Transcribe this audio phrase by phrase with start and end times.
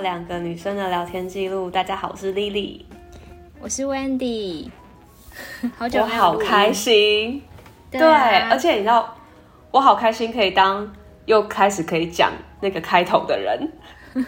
[0.00, 1.70] 到两个女生的聊天记录。
[1.70, 2.80] 大家好，我是 Lily，
[3.60, 4.70] 我是 Wendy，
[5.76, 7.42] 好久没有，我好开心。
[7.90, 9.14] 对，而且你知道，
[9.70, 10.90] 我好开心可以当
[11.26, 12.32] 又开始可以讲
[12.62, 13.70] 那个开头的人。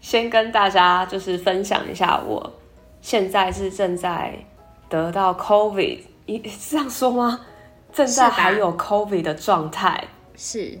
[0.00, 2.52] 先跟大家就是分享一下，我
[3.00, 4.34] 现在是正在
[4.88, 7.42] 得到 COVID，是这样说吗？
[7.92, 10.02] 正在还有 COVID 的状态。
[10.34, 10.80] 是。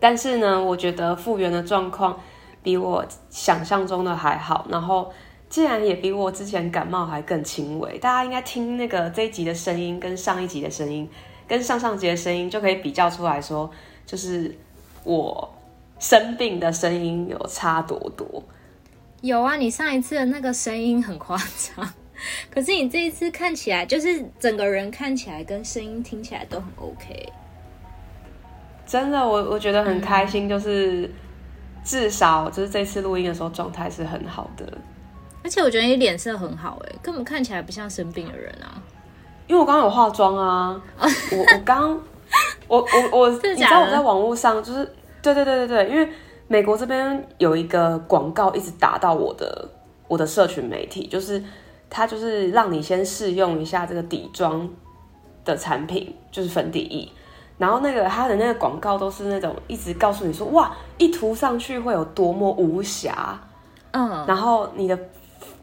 [0.00, 2.20] 但是呢，我觉得复原的状况
[2.62, 5.12] 比我想象中的还好，然后
[5.48, 7.98] 竟然也比我之前感冒还更轻微。
[7.98, 11.08] 大家应该听那个这一集的声音，跟上一集的声音，
[11.46, 13.70] 跟上上集的声音，就可以比较出来说，
[14.06, 14.56] 就是
[15.04, 15.52] 我
[15.98, 18.42] 生病的声音有差多多。
[19.20, 21.92] 有啊，你上一次的那个声音很夸张，
[22.50, 27.32] 可是你这一次看起来，就是整个人看起来跟声音听起来都很 OK。
[28.88, 31.08] 真的，我我觉得很开心，就是
[31.84, 34.64] 至少就是这次录音的时候状态是很好的，
[35.44, 38.80] 而且我觉得你脸色很好，哎，根本看起来不像生病的人啊。
[39.46, 41.90] 因为我刚刚有化妆啊， 我我刚
[42.66, 42.78] 我
[43.12, 44.84] 我我，你知道我在网络上就是
[45.20, 46.08] 对对对对对，因为
[46.46, 49.68] 美国这边有一个广告一直打到我的
[50.06, 51.42] 我的社群媒体，就是
[51.90, 54.68] 它就是让你先试用一下这个底妆
[55.44, 57.08] 的产品，就是粉底液。
[57.58, 63.38] 然后那个它的那个广告都是那种一直告诉你说，哇，一涂上去会有多么无瑕，
[63.90, 64.96] 嗯，然后你的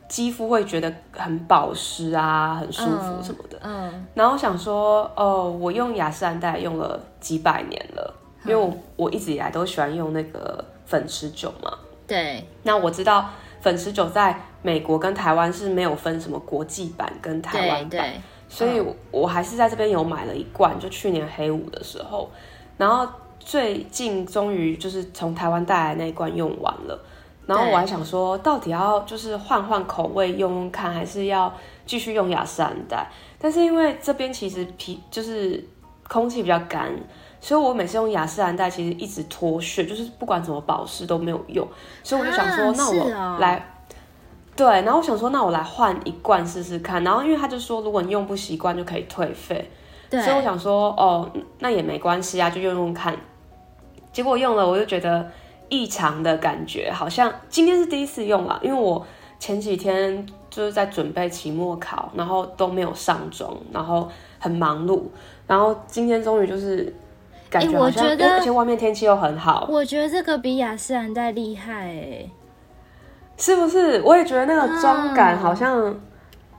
[0.08, 11.72] 肌肤会觉得很保湿啊，很舒服什么的，嗯，嗯，然后想说，哦，我用雅诗兰黛用了几百年了，因为我我一直以来都喜欢用那个粉持久嘛，
[12.06, 13.30] 对，那我知道
[13.62, 17.90] 粉持久在美国跟台湾是没有分什么国际版跟台湾版。
[17.90, 22.30] 对对所以，我还是在这边有买了一罐，就去年黑五的时候，
[22.78, 23.06] 然后
[23.40, 26.98] 最近终于就是从台湾带来那一罐用完了，
[27.48, 31.54] 然后我还想说，到底要就是换换口味用用看，还是要
[31.86, 33.06] 继续用雅诗兰黛？
[33.40, 35.62] 但是因为这边其实皮就是
[36.08, 36.90] 空气比较干，
[37.42, 41.68] 所以我每次用雅诗兰黛其实一直脱屑，就是不管怎么保湿都没有用，
[42.04, 43.72] 所以我就想说，那我来。
[44.56, 47.04] 对，然后我想说，那我来换一罐试试看。
[47.04, 49.70] 然后因为他就说，如果你用不习惯就可以退费。
[50.10, 50.22] 对。
[50.22, 51.30] 所以我想说，哦，
[51.60, 53.16] 那也没关系啊，就用用看。
[54.14, 55.30] 结果用了，我就觉得
[55.68, 59.06] 异常的感觉，好像今天是第一次用了，因为我
[59.38, 65.02] 前几天就是在准备期末考，然后都没有上妆，然后很忙碌，
[65.46, 66.96] 然后今天终于就是
[67.50, 69.68] 感觉好像，而且外面天气又很好。
[69.70, 72.32] 我觉得这个比雅诗兰黛厉害诶。
[73.38, 74.02] 是不是？
[74.04, 75.94] 我也觉得那个妆感好像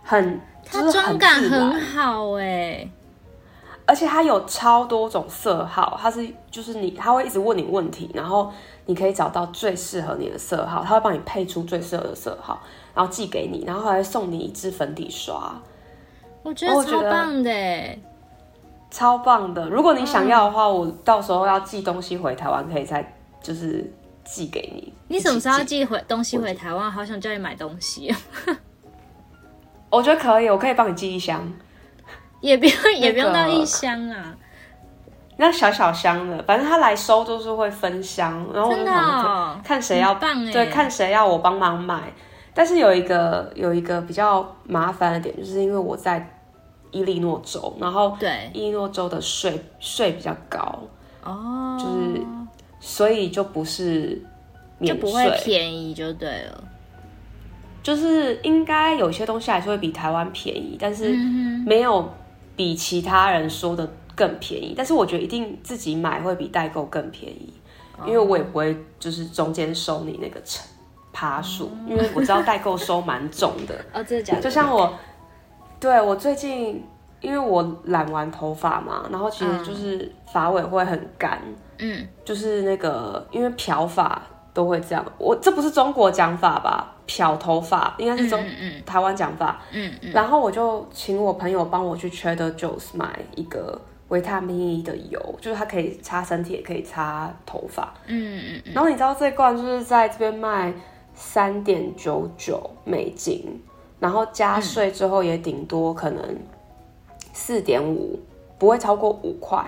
[0.02, 2.86] 很，它妆感很好哎，
[3.86, 8.52] 而且它有超多种色号，它是就是你，它会一直问你问题，然后
[8.84, 12.60] 你可以找到最适合你的色号，它会帮你配出最适合的色号，
[12.94, 15.54] 然后寄给你，然后还会送你一支粉底刷。
[16.42, 17.98] 我觉得超棒的，
[18.90, 19.68] 超棒的。
[19.70, 23.90] 如果你想要的话，我到时候要寄东西回台湾，可以再就是。
[24.26, 26.90] 寄给你，你什么时候要寄回东西回台湾？
[26.90, 28.12] 好想叫你买东西。
[29.88, 31.40] 我觉得可以，我可以帮你寄一箱，
[32.40, 34.34] 也不用，也不用到一箱啊。
[35.36, 40.12] 那小小箱的，反正他来收都是会分箱，然后我就想看谁要，
[40.52, 42.12] 对，看谁要我帮忙买。
[42.52, 46.40] 但是有一个有一个比较麻烦的点，就是因为我在
[46.90, 50.80] 伊利诺州，然后对伊利诺州的税税比较高
[51.22, 52.26] 哦，就是。
[52.88, 54.22] 所以就不是
[54.78, 56.64] 免，就不会便宜就对了。
[57.82, 61.12] 就是应该有些东西还是会比台湾便宜，但是
[61.66, 62.08] 没有
[62.54, 64.72] 比其他人说的更便宜。
[64.76, 67.52] 但是我觉得一定自己买会比代购更便宜，
[68.06, 70.64] 因为我也不会就是中间收你那个成
[71.12, 73.74] 趴数，因为我知道代购收蛮重的。
[73.92, 74.92] 哦，这讲就像我，
[75.80, 76.84] 对我最近
[77.20, 81.42] 因为我染完头发嘛，然后其实就是发尾会很干。
[81.78, 84.20] 嗯，就是那个，因为漂发
[84.54, 85.04] 都会这样。
[85.18, 86.92] 我这不是中国讲法吧？
[87.06, 89.60] 漂头发应该是中、嗯嗯、台湾讲法。
[89.70, 90.10] 嗯嗯。
[90.12, 97.94] 然后我就请我朋友帮我去 Trader Joe's 买一个维他命 E 的油，就是它可以擦身体，也可以擦头发。
[98.06, 98.72] 嗯嗯嗯。
[98.74, 100.72] 然后你知道这罐就是在这边卖
[101.14, 103.62] 三点九九美金，
[104.00, 106.22] 然后加税之后也顶多可能
[107.32, 108.18] 四点五，
[108.58, 109.64] 不会超过五块。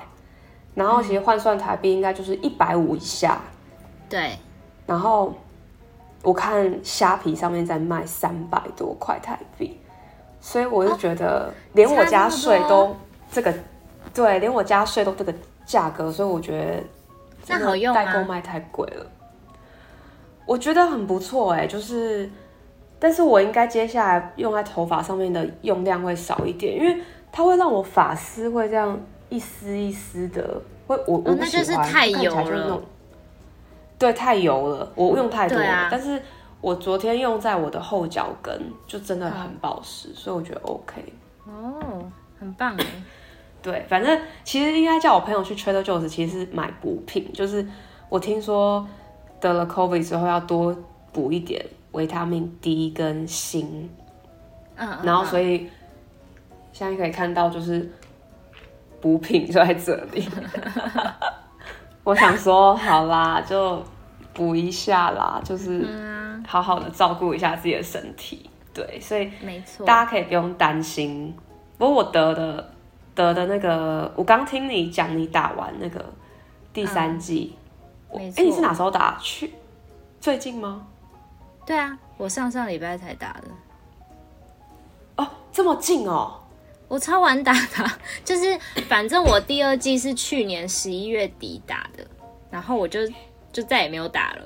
[0.78, 3.40] 然后其实换算台币应该就是一百五以下，
[4.08, 4.38] 对。
[4.86, 5.34] 然后
[6.22, 9.76] 我看虾皮上面在卖三百多块台币，
[10.40, 12.94] 所以我就觉得连我加税都
[13.30, 13.52] 这个，
[14.14, 15.34] 对，连我加税都这个
[15.66, 16.82] 价格，所以我觉得
[17.48, 19.04] 那好用代购卖太贵了。
[20.46, 22.30] 我觉得很不错哎，就是，
[23.00, 27.02] 但是我应该接下来用在头发上面的用量会少一点，因为
[27.32, 28.98] 它会让我发丝会这样
[29.28, 32.82] 一丝一丝的，会我我不喜欢，哦，那就是太油了。
[33.98, 35.66] 对，太油了，我用太多了。
[35.66, 36.22] 啊、但是
[36.60, 41.02] 我昨天用在我的后脚跟，就真的很保湿，嗯、所以我觉得 OK。
[41.46, 42.08] 哦，
[42.38, 42.86] 很棒哎。
[43.60, 47.28] 对，反正其实应该叫我朋友去 Trader Joe's，其实是买补品。
[47.32, 47.66] 就是
[48.08, 48.86] 我听说
[49.40, 50.76] 得了 COVID 之后要多
[51.12, 53.90] 补一点维他命 D 跟锌。
[54.76, 54.98] 嗯。
[55.02, 55.68] 然后所以
[56.72, 57.90] 现在可以看到，就是
[59.00, 60.28] 补品就在这里。
[62.04, 63.82] 我想说，好啦，就
[64.32, 65.86] 补一下啦，就是
[66.46, 68.48] 好好的照顾一下自己的身体。
[68.72, 71.36] 对，所以没错，大家可以不用担心。
[71.76, 72.70] 不过我得的
[73.14, 76.04] 得的那个，我刚听你讲，你打完那个
[76.72, 77.56] 第三剂，
[78.12, 79.18] 哎、嗯欸，你是哪时候打？
[79.20, 79.52] 去
[80.20, 80.86] 最近吗？
[81.66, 83.48] 对啊，我上上礼拜才打的。
[85.16, 86.40] 哦，这么近哦。
[86.88, 87.90] 我超晚打的，
[88.24, 88.58] 就是
[88.88, 92.02] 反正我第二季是去年十一月底打的，
[92.50, 93.00] 然后我就
[93.52, 94.42] 就再也没有打了。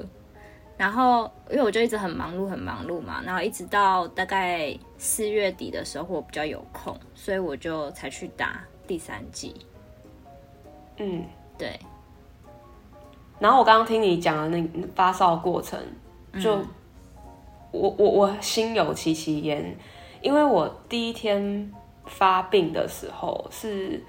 [0.76, 9.54] 然后因为我就一直很忙碌，很忙碌嘛，然后一直到大概四月底的时候，我比较有空，所以我就才去打第三季。
[10.96, 11.24] 嗯，
[11.56, 11.78] 对。
[13.38, 15.78] 然后我刚刚听你讲的那发烧过程，
[16.42, 16.68] 就、嗯、
[17.70, 19.76] 我我我心有戚戚焉，
[20.20, 21.72] 因为我第一天。
[22.06, 24.02] 发病的时候是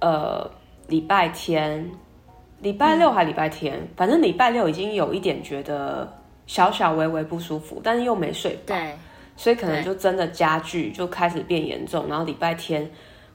[0.00, 0.48] 呃
[0.86, 1.90] 礼拜天，
[2.60, 6.06] 礼拜六还礼拜天，嗯、反正礼拜六已经有一点觉得
[6.46, 8.94] 小小微微不舒服，但是又没睡饱，对，
[9.36, 12.06] 所以可能就真的加剧，就开始变严重。
[12.08, 12.88] 然后礼拜天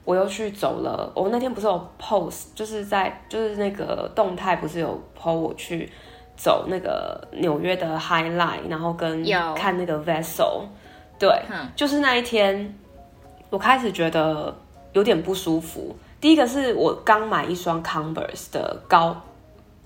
[0.04, 5.90] 我又去走了，我那天不是有 post，就是在就是那个动态不是有 po 我去
[6.36, 9.24] 走那个纽约的 High Line，然后跟
[9.54, 10.62] 看那个 Vessel，
[11.18, 12.74] 对，嗯、就是那一天。
[13.52, 14.56] 我开始觉得
[14.94, 15.94] 有点不舒服。
[16.18, 19.14] 第一个是我刚买一双 Converse 的高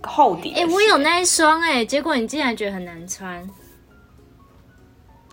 [0.05, 3.45] 厚底，哎、欸，我有那一双哎，结果你竟然觉得很难穿。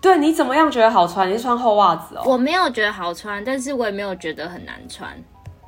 [0.02, 1.30] 对，你怎么样觉得好穿？
[1.30, 2.24] 你是穿厚袜子哦？
[2.26, 5.16] 我没有觉得好穿，但是我也没有觉得很难穿。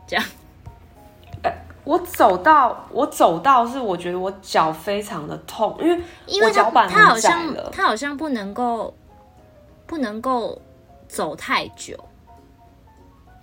[0.08, 0.26] 这样，
[1.44, 8.92] 欸、我走到我走到是我觉得我脚非常的痛，因为因为脚板它好像它好像不能够
[9.86, 10.60] 不能够
[11.08, 11.96] 走太久。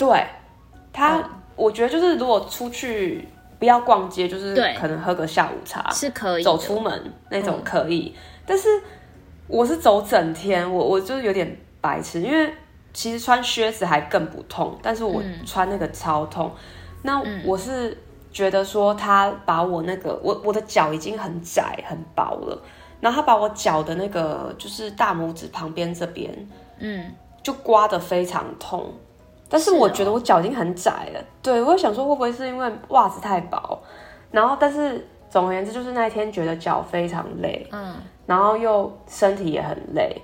[0.05, 0.27] 对，
[0.93, 3.29] 他、嗯、我觉得就是如果出去
[3.61, 8.13] 不要逛街，就是可能喝个下午茶是可以走出门那种可以。
[8.17, 8.69] 嗯、但是
[9.47, 12.53] 我是走整天，我我就有点白痴，因为
[12.93, 16.51] 其实穿靴子还更不痛，但是我穿那个超痛。
[16.57, 16.59] 嗯、
[17.03, 17.97] 那我是
[18.33, 22.61] 觉得说他把我那个我我的脚已经很窄很薄了，
[23.01, 28.93] 然后他把我脚的那个就是大拇指旁边这边，嗯，就刮得非常痛。
[29.53, 33.79] 但是我觉得我脚已经很窄了，哦、对，我想说会不会是因为袜子太薄，
[34.31, 37.95] 然后但是总而言之就是那一天觉得脚非常累，嗯，
[38.25, 40.19] 然后又身体也很累，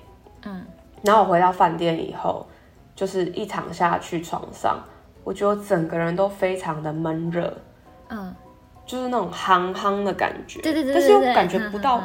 [0.47, 0.65] 嗯，
[1.03, 2.47] 然后我回到饭店以后，
[2.97, 4.83] 就是一躺下去床上，
[5.25, 7.55] 我觉得我整个人都非常的闷热，
[8.09, 8.35] 嗯，
[8.87, 12.03] 就是那种夯夯的感觉，对对对，但是又感觉不到，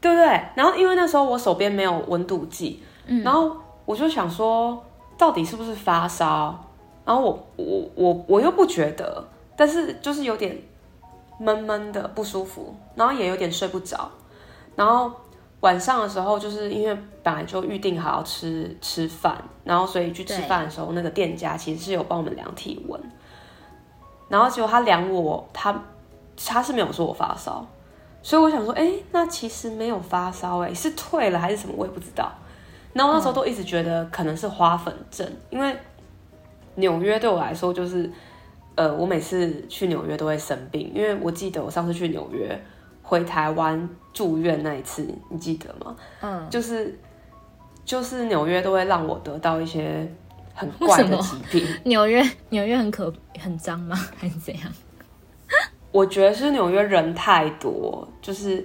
[0.00, 0.40] 对不对？
[0.54, 4.80] 然后因为那时候我手边没有温度计，嗯，然后我就想说。
[5.16, 6.58] 到底是不是发烧？
[7.04, 9.22] 然后我我我我又不觉得，
[9.56, 10.58] 但是就是有点
[11.38, 14.10] 闷闷的不舒服，然后也有点睡不着。
[14.74, 15.12] 然后
[15.60, 23.00] 晚上的时候，就是因为本来就预定好要吃吃饭，然后所以去吃饭的时候，那个店家其实是有帮我们量体温。
[24.28, 25.84] 然后结果他量我，他
[26.42, 27.66] 他是没有说我发烧，
[28.22, 31.74] 所以我想说，哎，那其实没有发烧，哎，是退了还是什么？
[31.76, 32.32] 我也不知道。
[32.94, 35.76] 然后那时候都一直觉得可能是花粉症，嗯、因为
[36.76, 38.08] 纽约对我来说就是，
[38.76, 42.58] 呃，我每次去纽约都会生病，因为我记得我上次去纽约
[43.02, 45.96] 回台湾住院那一次，你记得吗？
[46.22, 46.96] 嗯，就是
[47.84, 50.08] 就是纽约都会让我得到一些
[50.54, 51.66] 很怪的疾病。
[51.84, 53.96] 纽约纽约很可很脏吗？
[54.16, 54.72] 还是怎样？
[55.90, 58.64] 我觉得是纽约人太多，就是。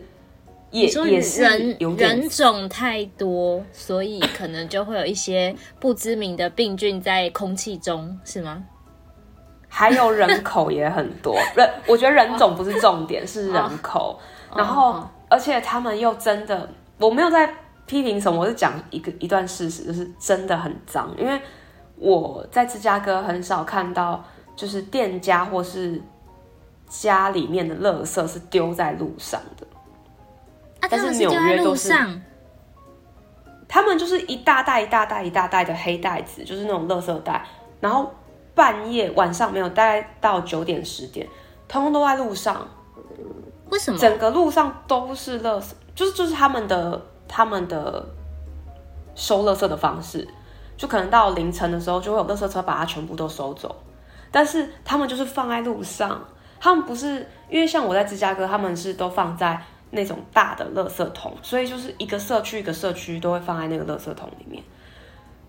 [0.71, 1.41] 也也是
[1.97, 8.63] 人种太多，所以可能就会有一些不知名的病菌在空气中，是吗？
[9.67, 14.19] 还有人口也很多，人我觉得人种不是重点，是人口。
[14.55, 17.47] 然后，而且他们又真的，我没有在
[17.85, 21.13] 批评什么，我是讲一个一段事实，就是真的很脏。
[21.19, 21.39] 因为
[21.95, 24.23] 我在芝加哥很少看到，
[24.55, 26.01] 就是店家或是
[26.87, 29.58] 家里面的垃圾是丢在路上的。
[30.81, 31.93] 啊、但是纽约都是，
[33.67, 37.45] 他们就是一大袋一大袋一大袋的黑袋子，就是那种垃圾袋，
[37.79, 38.11] 然后
[38.55, 41.27] 半夜晚上没有，大概到九点十点，
[41.67, 42.67] 通通都在路上。
[43.69, 43.99] 为什么？
[43.99, 48.03] 整个路上都是垃圾，就是就是他们的他们的
[49.13, 50.27] 收垃圾的方式，
[50.75, 53.75] 就可能到凌晨的时候就会有垃圾车把它全部都收走，
[54.31, 56.19] 但是他们就是放在路上，
[56.59, 64.63] 他们不是因为像我在芝加哥，他们是都放在那种大的垃圾桶，所以就是一个社区一个社区都会放在那个垃圾桶里面，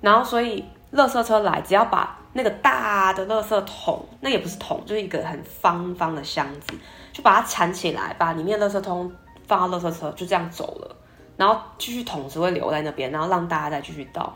[0.00, 6.74] 然后所以垃圾车来只要把那个大的垃圾桶，那也不是桶，就是一个很方方的箱子。
[7.12, 9.12] 就把它缠起来，把里面垃圾桶
[9.48, 10.96] 放到垃圾车，就这样走了。
[11.36, 14.32] 然后继续桶只会留在那边，然后让大家再继续倒。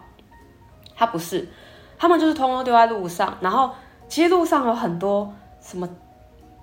[0.96, 1.48] 他不是，
[1.96, 3.38] 他们就是通通丢在路上。
[3.40, 3.70] 然后
[4.08, 5.88] 其实路上有很多什么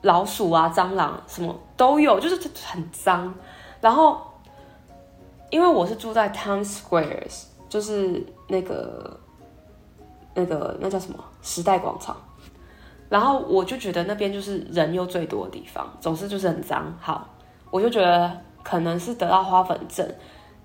[0.01, 3.33] 老鼠啊、蟑螂什么都有，就是很脏。
[3.79, 4.21] 然后
[5.49, 9.19] 因为我是住在 Times Squares，就是那个
[10.33, 12.15] 那个那叫什么时代广场。
[13.09, 16.95] 然后我就觉得那边就是人又最多的地方，总是就是很脏。
[17.01, 17.27] 好，
[17.69, 18.31] 我就觉得
[18.63, 20.09] 可能是得到花粉症，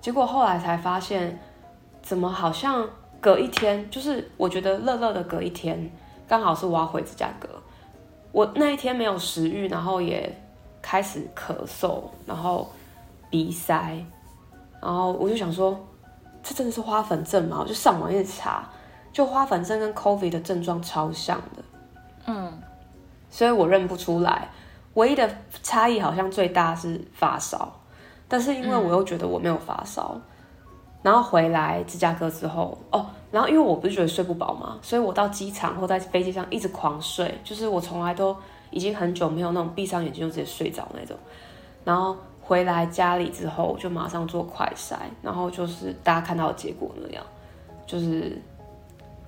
[0.00, 1.36] 结果后来才发现，
[2.02, 2.88] 怎么好像
[3.20, 5.90] 隔一天，就是我觉得热热的隔一天，
[6.28, 7.48] 刚好是我要回芝加哥，
[8.36, 10.30] 我那一天没有食欲，然后也
[10.82, 12.70] 开始咳嗽，然后
[13.30, 14.04] 鼻塞，
[14.78, 15.74] 然后我就想说，
[16.42, 17.60] 这真的是花粉症吗？
[17.60, 18.68] 我就上网一直查，
[19.10, 21.64] 就花粉症跟 COVID 的症状超像的。
[22.26, 22.60] 嗯，
[23.30, 24.50] 所以我认不出来，
[24.92, 25.26] 唯一的
[25.62, 27.80] 差异好像最大是发烧，
[28.28, 30.22] 但是因为我又觉得我没有发烧，嗯、
[31.02, 38.36] 然后回来芝加哥之后，哦，然后因为我不是觉得睡不饱嘛，所以我到机场或在飞机上一直狂睡，就是我从来都
[38.70, 41.16] 已经很久没有那种闭上眼睛就直接睡着那种，
[41.84, 47.24] 然后回来家里之后就马上做快筛，然后就是大家看到的结果那样，
[47.86, 48.40] 就是。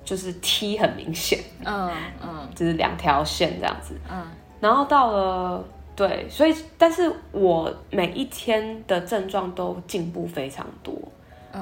[0.05, 4.27] 就是 T 很明显，嗯嗯，就是两条线这样子，嗯，
[4.59, 5.63] 然后到了
[5.95, 10.95] 对，所以但是我每一天的症状都进步非常多，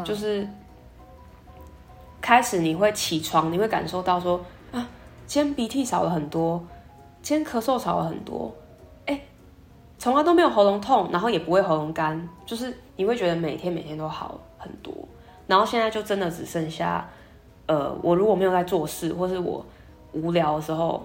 [0.05, 0.47] 就是
[2.21, 4.87] 开始你会起床，你会感受到说啊，
[5.26, 6.64] 今天鼻涕少了很多，
[7.23, 8.55] 今天咳嗽少了很多，
[9.07, 9.21] 哎，
[9.99, 14.93] 从来都没有喉咙痛，然后也不会喉咙干，就是你会觉得每天每天都好很多，
[15.47, 17.09] 然后现在就真的只剩下。
[17.69, 19.66] 呃，我如果没有在做事，或是我
[20.12, 21.05] 无聊的时候、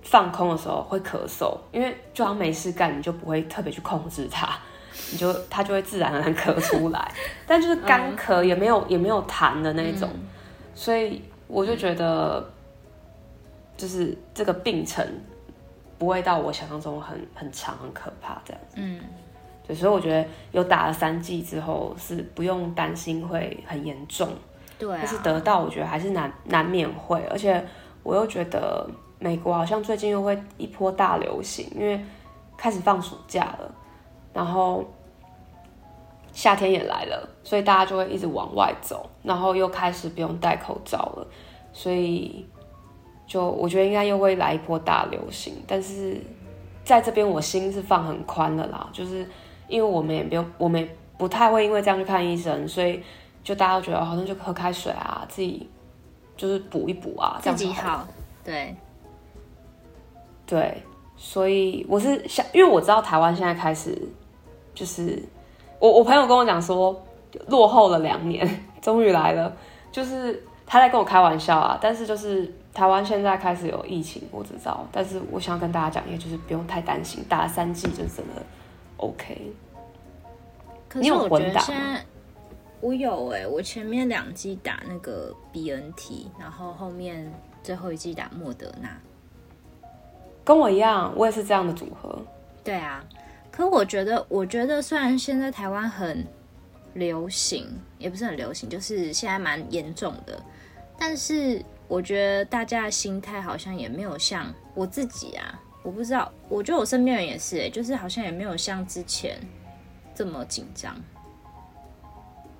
[0.00, 4.58] 放空的时候会咳嗽，因为就好像没事干，你就不会特别去控制它，
[5.10, 7.12] 你就它就会自然而然咳出来。
[7.46, 10.28] 但就是干咳，也没有、嗯、也没有痰的那种，嗯、
[10.74, 12.48] 所以我就觉得，
[13.76, 15.06] 就是这个病程
[15.98, 18.76] 不会到我想象中很很长、很可怕这样子。
[18.76, 19.00] 嗯，
[19.66, 24.28] 对，所以我觉得有打了三剂之后，是不用担心会很严重。
[24.78, 27.64] 对、啊，但是得到我觉得还是难难免会，而且
[28.02, 32.04] 我又觉得美国好像最近又会一波大流行，因为
[32.56, 33.74] 开始放暑假了，
[34.32, 34.84] 然后
[36.32, 41.26] 夏天也来了，所以大家就会一直往外走，然后又开始不用戴口罩了，
[41.72, 42.46] 所以
[43.26, 45.62] 就我觉得应该又会来一波大流行。
[45.66, 46.20] 但是
[46.84, 49.28] 在这边我心是放很宽的啦，就是
[49.68, 53.02] 因为我们也不用，我们也不太会因为这样去看医生，所以。
[53.44, 55.68] 就大家都觉得好像就喝开水啊，自己
[56.36, 57.98] 就是补一补啊，这样子好。
[57.98, 58.08] 好。
[58.44, 58.76] 对，
[60.46, 60.80] 对，
[61.16, 64.00] 所以我是想，因为我知道台湾现在开始
[64.74, 65.22] 就是
[65.78, 67.04] 我我朋友跟我讲说，
[67.48, 68.48] 落后了两年，
[68.80, 69.54] 终于来了，
[69.90, 71.78] 就是他在跟我开玩笑啊。
[71.80, 78.42] 但是就是台湾现在开始有疫情，我知道，但是我想要跟大家讲，也就是不用太担心，打了三剂就真的
[78.96, 79.52] OK。
[80.88, 82.04] 可是我觉得现在。
[82.80, 88.88] 我有哎、欸，我前面两剂打那个 BNT，然后后面最后一剂打莫德纳，
[90.42, 92.18] 跟我一样，我也是这样的组合。
[92.64, 93.00] 对啊，
[93.52, 96.26] 可我觉得，我觉得虽然现在台湾很
[96.94, 97.68] 流行，
[97.98, 100.42] 也不是很流行，就是现在蛮严重的，
[100.98, 109.38] 但是我觉得大家的心态好像也没有像我自己啊，我不知道，我觉得我身边人也是、欸，就是好像也没有像之前
[110.14, 110.96] 这么紧张。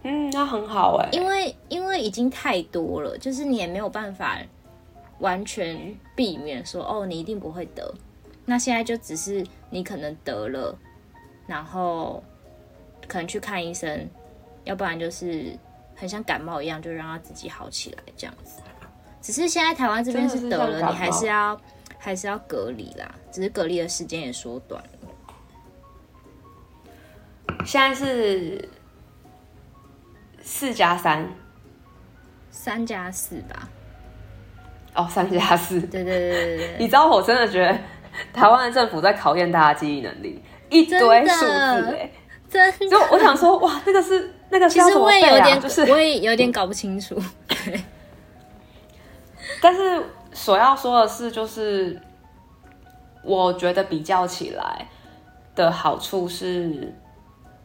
[0.04, 4.38] 嗯，那很好哎，因为因为已经太多了，就是你也没有办法
[5.20, 7.94] 完全避免说哦，你一定不会得。
[8.44, 10.76] 那现在就只是你可能得了，
[11.46, 12.22] 然后
[13.06, 14.08] 可能去看医生，
[14.64, 15.56] 要不然就是
[15.94, 18.61] 很像感冒一样，就让他自己好起来这样子。
[19.20, 21.61] 只是现在台湾这边是得了，你还是要
[21.99, 24.99] 还是要隔离啦，只是隔离的时间也缩短了。
[27.64, 28.68] 现在是
[30.42, 31.30] 四加三，
[32.50, 33.68] 三加四吧。
[34.94, 35.80] 哦，三加四。
[35.80, 36.76] 对对对对对。
[36.80, 37.78] 你知道，我真的觉得
[38.33, 42.11] 台湾的政府在考验大家记忆能力，一堆数字哎，
[42.50, 42.88] 真的。
[42.88, 45.23] 就我想说，哇，那个是那个是要怎么背啊？
[45.23, 47.16] 其实我也有点，就是 我也有点搞不清楚。
[49.61, 50.02] 但是
[50.33, 52.00] 所要说的是，就是
[53.23, 54.87] 我觉得比较起来
[55.54, 56.92] 的好处是，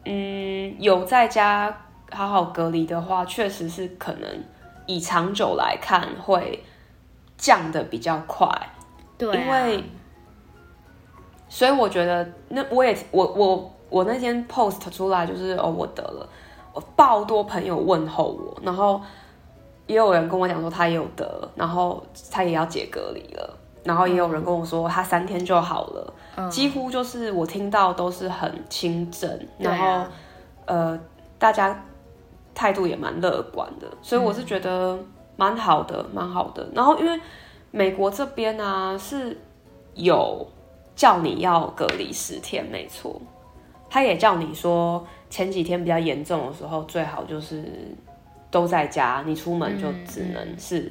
[0.04, 4.44] 嗯，有在家好好隔离的话，确实是可能
[4.86, 6.64] 以长久来看会
[7.36, 8.48] 降的比较快。
[9.16, 9.84] 对、啊，因为
[11.48, 16.28] 所以我觉得那我也我我我那天 post 出来就是哦，我得了，
[16.72, 19.00] 我爆多朋友问候我，然后。
[19.88, 30.10] 也有人跟我讲说他也有得，然后他也要解隔离了，然后也有人跟我说他三天就好了，嗯、几乎就是我听到都是很轻症，然后、啊、
[30.66, 31.00] 呃
[31.38, 31.82] 大家
[32.54, 34.98] 态度也蛮乐观的，所以我是觉得
[35.36, 36.68] 蛮好的，蛮、嗯、好的。
[36.74, 37.18] 然后因为
[37.70, 39.34] 美国这边呢、啊、是
[39.94, 40.46] 有
[40.98, 43.22] 叫你要隔离十天，没错，
[43.88, 47.64] 他也叫你说前几天比较严重的时候最好就是。
[48.50, 50.90] 都在家，你出门就只能是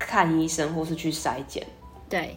[0.00, 1.64] 看医生或是去筛检。
[2.08, 2.36] 对，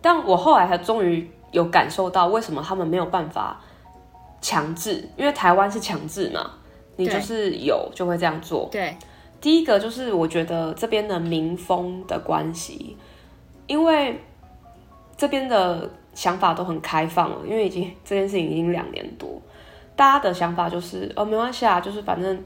[0.00, 3.60] 但我后来才终于有感受到为什么他们没有办法
[4.40, 6.52] 强制，因为台湾是强制嘛，
[6.94, 8.68] 你就是有就会这样做。
[8.70, 8.96] 对，
[9.40, 12.96] 第一个就是我觉得这边的民风的关系，
[13.66, 14.22] 因为
[15.16, 19.40] 这边的想法都很开放了，因为已经这件事情已经两年多，
[19.94, 22.44] 大家的想法就是哦，没关系啊，就是反正。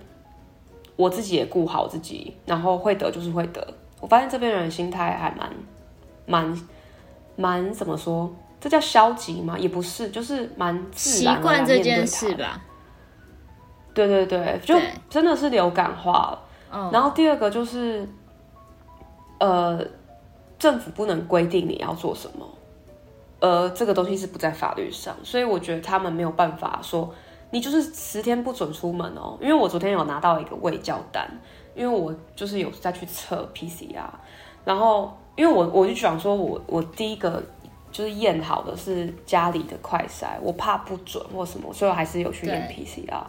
[0.96, 3.66] 我自己也顾好自己，然后会得就是会得。
[4.00, 5.50] 我发现这边人心态还蛮
[6.26, 6.68] 蛮
[7.36, 8.30] 蛮怎么说？
[8.60, 9.58] 这叫消极吗？
[9.58, 10.78] 也不是，就是蛮。
[10.92, 12.60] 习惯这件事吧。
[13.95, 16.38] 对对对，就真的是流感化了。
[16.71, 16.95] Oh.
[16.95, 18.06] 然后第二个就是，
[19.38, 19.82] 呃，
[20.58, 22.47] 政府不能规定你要做什么，
[23.40, 27.12] 呃，这个东西是不在法律上，所以我觉得他们没有办法说。
[27.52, 31.28] 你就是十天不准出门哦，因为我昨天有拿到一个未教单，
[31.74, 34.04] 因为我就是有再去测 PCR，
[34.64, 37.42] 然后因为我我就想说我我第一个
[37.90, 43.20] 就是验好的是家里的快筛，我怕不准或什么，所以我还是有去验 PCR，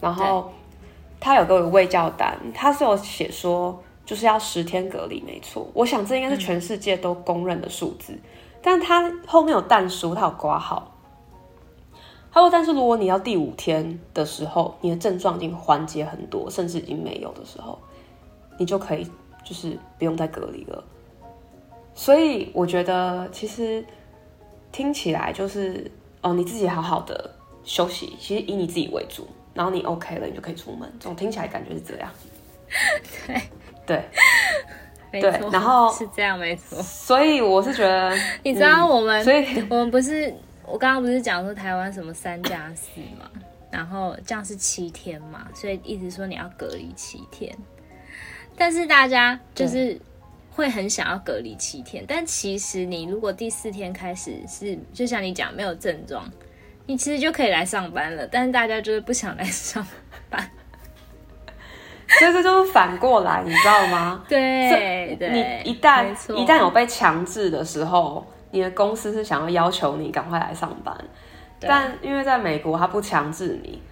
[0.00, 0.50] 然后
[1.20, 8.20] 他有个未教单，他是有写说就是要十天隔离，没错，我想这应该是全世界都公认的数字，嗯、
[8.66, 10.90] 但他后面有但书，他有挂号。
[12.32, 17.78] 他说：“但是如果你要第五天的时候，你的症状已经缓解很多，甚至已经没有的时候，
[18.58, 19.08] 你就可以
[19.44, 20.82] 就是不用再隔离了。
[21.94, 23.84] 所以我觉得其实
[24.72, 25.88] 听起来就是
[26.22, 27.30] 哦，你自己好好的
[27.64, 30.90] 休息，其实以你自己为主，然后你 OK 了，你就可以出门。
[30.98, 32.10] 总听起来感觉是这样。
[33.28, 33.42] 对
[33.86, 34.04] 对
[35.20, 36.82] 对，然后是这样没错。
[36.82, 40.34] 所以我是觉得， 你知道我们，所以我们不是。”
[40.66, 43.30] 我刚刚不是讲说台湾什么三加四嘛，
[43.70, 47.54] 然后这样是七天嘛，所以一直说你要隔离七天。
[48.56, 50.00] 但是大家就是
[50.50, 56.26] 会很想要隔离七天，但其实你如果第四天开始是就像你讲没有症状，
[56.86, 58.26] 你其实就可以来上班了。
[58.26, 59.86] 但是大家就是不想来上
[60.30, 60.50] 班，
[62.18, 64.22] 所以这就是反过来，你知道吗？
[64.28, 65.30] 对，对，
[65.64, 68.26] 你一旦一旦有被强制的时候。
[68.54, 70.96] 你的公司是想要要求你赶快来上班，
[71.58, 73.82] 但因为在美国他不强制你，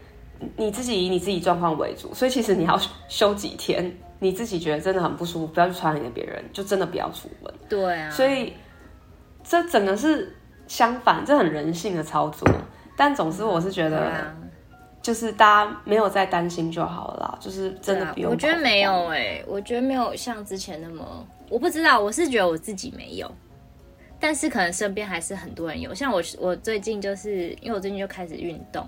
[0.57, 7.53] 你自己以你自己状况为主，所以其实你要休几天，你自己觉得真的很不舒服，不要去传染给别人，就真的不要出门。
[7.69, 8.53] 对啊，所以
[9.43, 10.33] 这整个是
[10.69, 12.49] 相反，这很人性的操作。
[12.97, 14.33] 但总之我是觉得，
[15.03, 18.31] 就是大家没有再担心就好了啦，就是真的不用。
[18.31, 23.31] 我觉得没有哎、欸，我觉得没有像之前那么，我不知道，我是觉得我自己没有。
[24.21, 28.87] 但是可能身边还是很多人有，像我，我最近就是因为我最近就开始运动，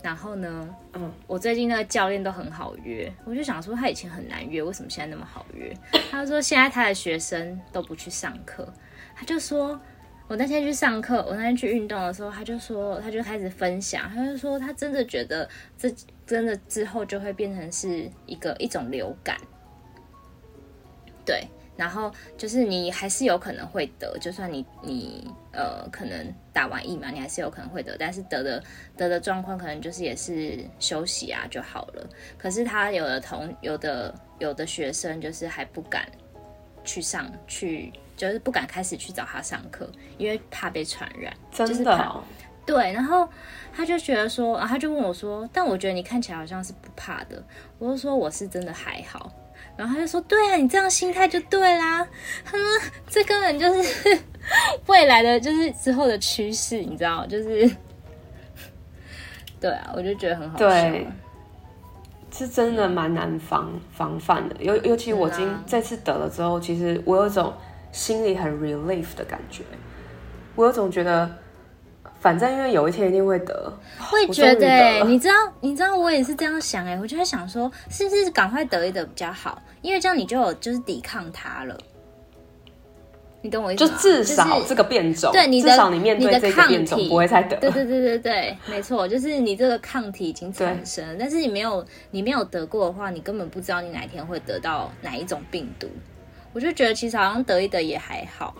[0.00, 5.76] 然后呢，嗯，我最近那个教练都很好约，我就想说他以前很难约，为什么现在那么好约？
[6.12, 8.72] 他说现在他的学生都不去上课，
[9.16, 9.76] 他就说
[10.32, 15.94] 我那天去上课，我那天去运动的时候，他就说他就开始分享，他就说他真的觉得这
[16.26, 19.36] 真的之后就会变成是一个一种流感，
[21.26, 21.46] 对。
[21.76, 28.64] 然后就是你还是有可能会得，就算你你呃可能打完疫苗，你还是有可能会得，但是得的
[28.96, 32.08] 得的状况可能就是也是休息啊就好了。
[32.38, 36.08] 可是他有的同有的有的学生就是还不敢
[36.84, 37.92] 去上去，
[38.28, 42.20] 就是不敢开始去找他上课，因为怕被传染，真的、就是怕。
[42.64, 43.28] 对，然后
[43.74, 47.42] 他就觉得说，啊，他就问我说，但我觉得你看起来好像是不怕的。
[47.80, 49.32] 我就说我是真的还好。
[49.76, 52.06] 然后他就说，对啊，你这样心态就对啦。
[52.44, 52.64] 他说
[53.08, 54.20] 这根本就是
[54.86, 57.68] 未来的，就是之后的趋势，你知道，就是
[59.60, 60.68] 对啊，我就觉得很好笑。
[60.68, 61.08] 对，
[62.30, 67.52] 是真的蛮难防防范的，尤尤其我今这次得了之后，其实我有一种
[67.92, 69.62] 心里很 relief 的感觉，
[70.56, 71.30] 我有种觉得。
[72.20, 79.60] 反正因为有一天一定会得，会觉得、欸，你知道，你知道我也是这样想哎、欸，我就在想说，是不是赶快得一得比较好？
[79.80, 81.76] 因为这样你就有就是抵抗它了，
[83.40, 83.90] 你懂我意思吗？
[83.90, 87.56] 就至少这个变种，对，你的至少你面对这个变种不会再得。
[87.56, 95.88] 对对对对对，没错，就是你这个抗体已经产生了，但是你没有你没有得过的话，你根本不知道你哪一天会得到哪一种病毒。
[96.52, 98.54] 我就觉得其实好像得一得也还好。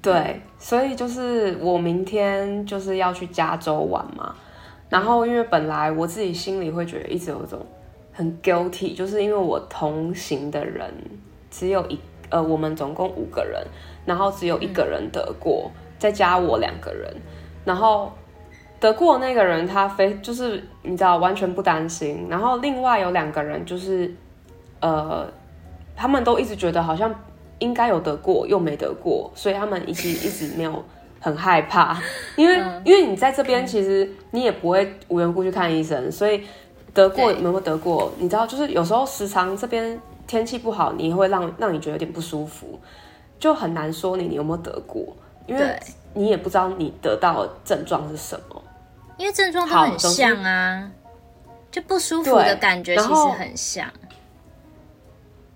[0.00, 4.34] 对，所以就是我明天就是要去加州玩嘛，
[4.88, 7.64] 然后因为本来我自己心里会觉得一直有一种
[8.12, 10.92] 很 guilty，就是因为我同行的人
[11.50, 13.64] 只有一呃，我们总共五个人，
[14.04, 17.14] 然后只有一个人得过，嗯、再加我两个人，
[17.64, 18.10] 然后
[18.80, 24.12] 得过的那个人他非就是你知道完全不担心，然后另外有两个人就是
[24.80, 25.32] 呃，
[26.02, 27.14] 他们都一直觉得好像。
[27.58, 30.84] 应该有得过，又没得过，所以他们一直一直没有
[31.20, 31.96] 很害怕，
[32.34, 36.42] 因为、嗯、因为你在这边其实你也不会无缘故去看医生，所以
[36.92, 42.80] 得过有没有得过，你知道，就是有时候时常这边天气不好，你会让让你觉得有点不舒服，
[43.38, 45.14] 就很难说你你有没有得过，
[45.46, 45.78] 因为
[46.14, 48.60] 你也不知道你得到的症状是什么，
[49.18, 50.90] 因为症状都很像啊，
[51.70, 53.86] 就不舒服的感觉其实很像。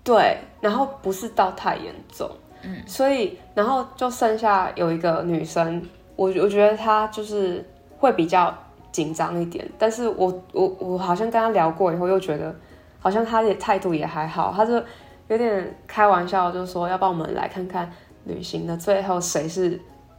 [0.07, 2.31] 对，然后不是到太严重，
[2.63, 5.83] 嗯，所以然后就剩下有一个女生，
[6.15, 7.63] 我我觉得她就是
[7.97, 8.55] 会比较
[8.89, 12.55] 紧张一点，但是我我我好像跟她聊过以后，又觉得
[12.99, 14.81] 好像她的态度也还好，她就
[15.27, 17.91] 有点开玩笑，就是说要帮我们来看看
[18.23, 19.71] 旅行的最后谁是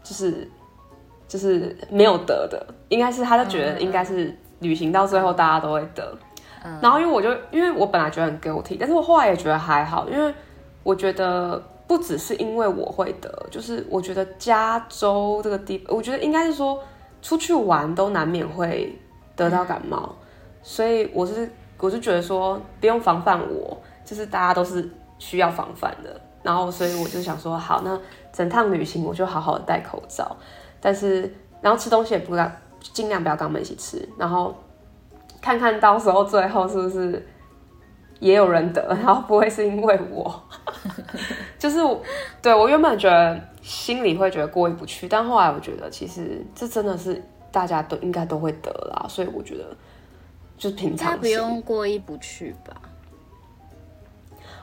[0.03, 0.47] 就是
[1.27, 6.15] 就是没有得的，应该是她就觉得应该是旅行到最后大家都会得。
[6.81, 10.35] 然后因为我就因为我本来觉得很 guilty，但是我后来也觉得还好，因为
[10.83, 16.83] 我觉得不只是因为我会得，就是我觉得加州这个地，我觉得应该是说
[17.23, 18.99] 出去玩都难免会
[19.37, 20.15] 得到感冒，
[20.63, 27.99] 所以我是我是觉得说不用防范我，就是大家都是需要防范的，然后所以我就想说好，那
[28.33, 30.37] 整趟旅行我就好好的戴口罩，
[30.81, 34.55] 但是然后吃东西也不要尽量不要跟他们一起吃，然后。
[35.41, 37.27] 看看到时候最后是不是
[38.21, 40.43] 也有人得，然后不会是因为我，
[41.59, 41.79] 就是
[42.43, 47.23] 对我原本觉得心里会觉得过意不去，但后来我觉得其实这真的是
[47.53, 49.65] 大家都应该都会得啦，所以我觉得
[50.57, 52.75] 就是平常心，不用过意不去吧。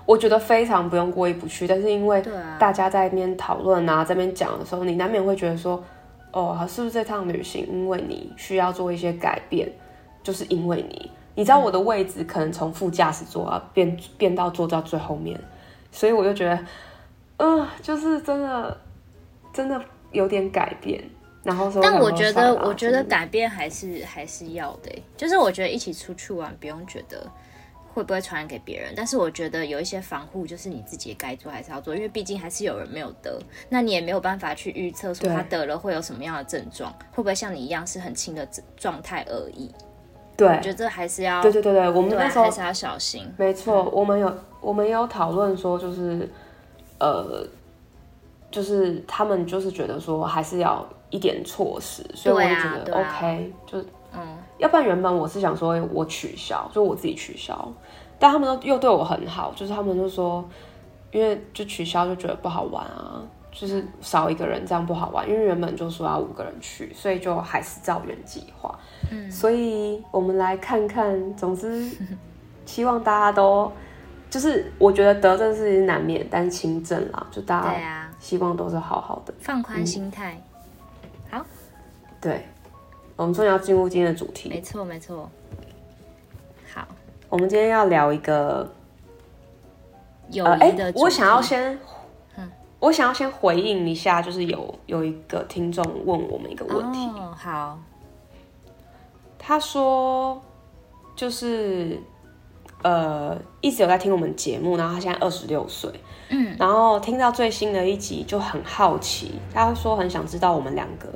[0.05, 2.23] 我觉得非常不用过意不去，但是因为
[2.59, 5.83] 大家在那边讨论啊，在那边讲的时候，你难免会觉得说，
[6.31, 9.67] 哦，是不是这趟旅行因为你需要做一些改变？
[10.25, 15.39] 就是因为你，你知道我的位置可能从副驾驶座啊变变到坐到最后面，
[15.91, 16.55] 所以我就觉得，
[17.37, 18.77] 嗯、呃，就是真的，
[19.53, 19.79] 真的
[20.11, 21.01] 有点改变。
[21.43, 24.91] 然后说，但我觉得，我觉得改变还是还是要的。
[25.15, 27.23] 就是我觉得一起出去玩，不用觉得
[27.93, 38.43] 会不会传染给别人，但是我觉得有一些防护，就是你自己该做还是要做，因为毕竟还是有人没有得，那你也没有办法去预测说他得了会有什么样的症状，会不会像你一样是很轻的
[38.75, 39.71] 状态而已。
[40.37, 43.25] 对，我觉得还是要对对对对，我们那时候还是要小心。
[43.37, 46.29] 没错，嗯、我们有我们有讨论说，就是
[46.99, 47.45] 呃，
[48.51, 53.79] 就是他们就是觉得说还是要一点措施，所以我就觉得 OK，、啊、就
[54.13, 57.71] 嗯，要不然原本我是想说我取消，就我自己取消，
[58.19, 60.43] 但他们都又对我很好，就是他们就说，
[61.11, 63.21] 因为就取消就觉得不好玩啊。
[63.57, 68.77] 就是少一个人这样不好玩，因为原本就说要五个人去，所以就还是照原计划。
[69.09, 71.89] 嗯，所以我们来看看，总之
[72.67, 73.71] 希望大家都
[74.29, 80.37] 就是，我觉得得症是难免，但是轻症啦，就大家希望都是好好的，放宽心态。
[81.31, 81.45] 嗯、好，
[82.19, 82.45] 对，
[83.15, 84.49] 我们终于要进入今天的主题。
[84.49, 85.29] 没错，没错。
[86.73, 86.85] 好，
[87.29, 88.69] 我们今天要聊一个
[90.29, 91.79] 友谊的、呃欸，我想要先。
[92.85, 96.99] 我想要先回应一下，就是有有一个听众问我们一个问题。
[97.15, 97.79] 哦，好。
[99.39, 100.39] 他说，
[101.15, 101.99] 就是
[102.83, 105.89] 呃，一直有在听我们节目，然后他现在二十六岁，
[106.29, 111.11] 嗯，然后听到最新的一集就很好奇，他说很想知道我们两个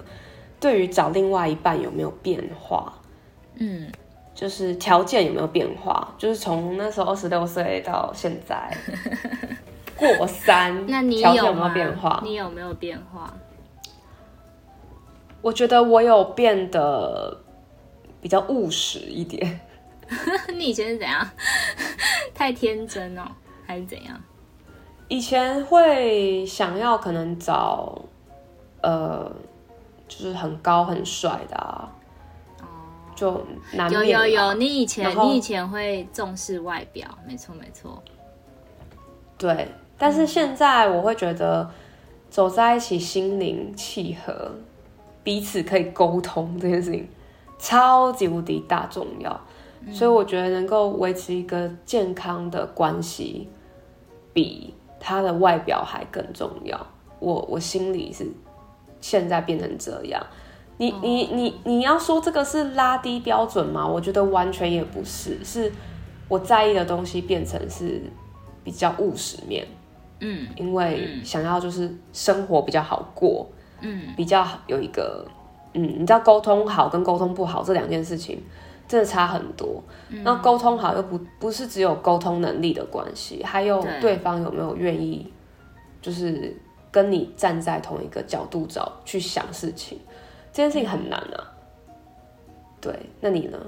[0.60, 2.92] 对于找另外一半有没有变化？
[3.58, 3.92] 嗯，
[4.34, 6.16] 就是条件有没有变化？
[6.18, 8.76] 就是从那时候二十六岁到现在
[10.00, 12.22] 过三，那你有没有变化？
[12.24, 13.34] 你有没有变化？
[15.42, 17.40] 我觉得我有变得
[18.22, 19.60] 比较务实一点。
[20.56, 21.30] 你以前是怎样？
[22.34, 23.24] 太天真哦，
[23.66, 24.20] 还是怎样？
[25.08, 28.00] 以前会想要可能找，
[28.82, 29.32] 呃，
[30.08, 31.90] 就是很高很帅的啊。
[32.62, 32.66] 哦，
[33.16, 34.08] 就难免。
[34.10, 38.02] 有有有，你以前你以前会重视外表，没错没错。
[39.38, 41.70] 对，但是现在我会觉得
[42.32, 44.52] 走在一起，心灵契合，
[45.24, 47.08] 彼此可以沟通这件事情，
[47.60, 49.40] 超级无敌大重要。
[49.92, 53.48] 所以我觉得能够维持一个健康的关系，
[54.34, 56.88] 比他的外表还更重要。
[57.20, 58.26] 我我心里是
[59.02, 60.26] 现在变成这样。
[60.78, 63.86] 你你你你要说这个是拉低标准吗？
[63.86, 65.72] 我觉得完全也不是，是
[66.28, 68.02] 我在意的东西变成是
[68.64, 69.68] 比较务实面。
[70.20, 73.48] 嗯，因为想要就是生活比较好过。
[73.82, 75.26] 嗯，比较有一个
[75.74, 78.42] 嗯，你知道沟通好跟沟通不好这两件事情。
[78.88, 79.84] 真的差很多，
[80.24, 85.32] 那沟通好又不不是只有沟通能力的关系，还有对方有没有愿意，
[86.02, 90.00] 就是跟你站在同一个角度找去想事情，
[90.52, 91.54] 这件事情很难啊。
[92.82, 93.60] 对，那你呢？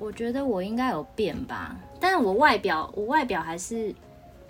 [0.00, 3.94] 我觉得我应该有变吧，但是我外表，我外表还是，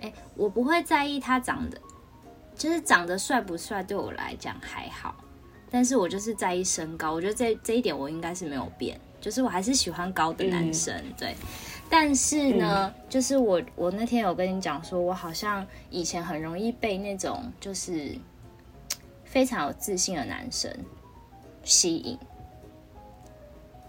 [0.01, 1.79] 欸，我不会在意他长得，
[2.55, 5.15] 就是长得帅不帅，对我来讲还好。
[5.71, 11.35] 但是我就是在意身高，我觉得这这一点我应该是没有变，就是我还是喜欢高的男生，嗯、对。
[11.89, 18.17] 但是呢，嗯、就是我我那天有跟你讲说，我好像以前很容易被那种就是
[19.23, 20.71] 非常有自信的男生
[21.63, 22.17] 吸引，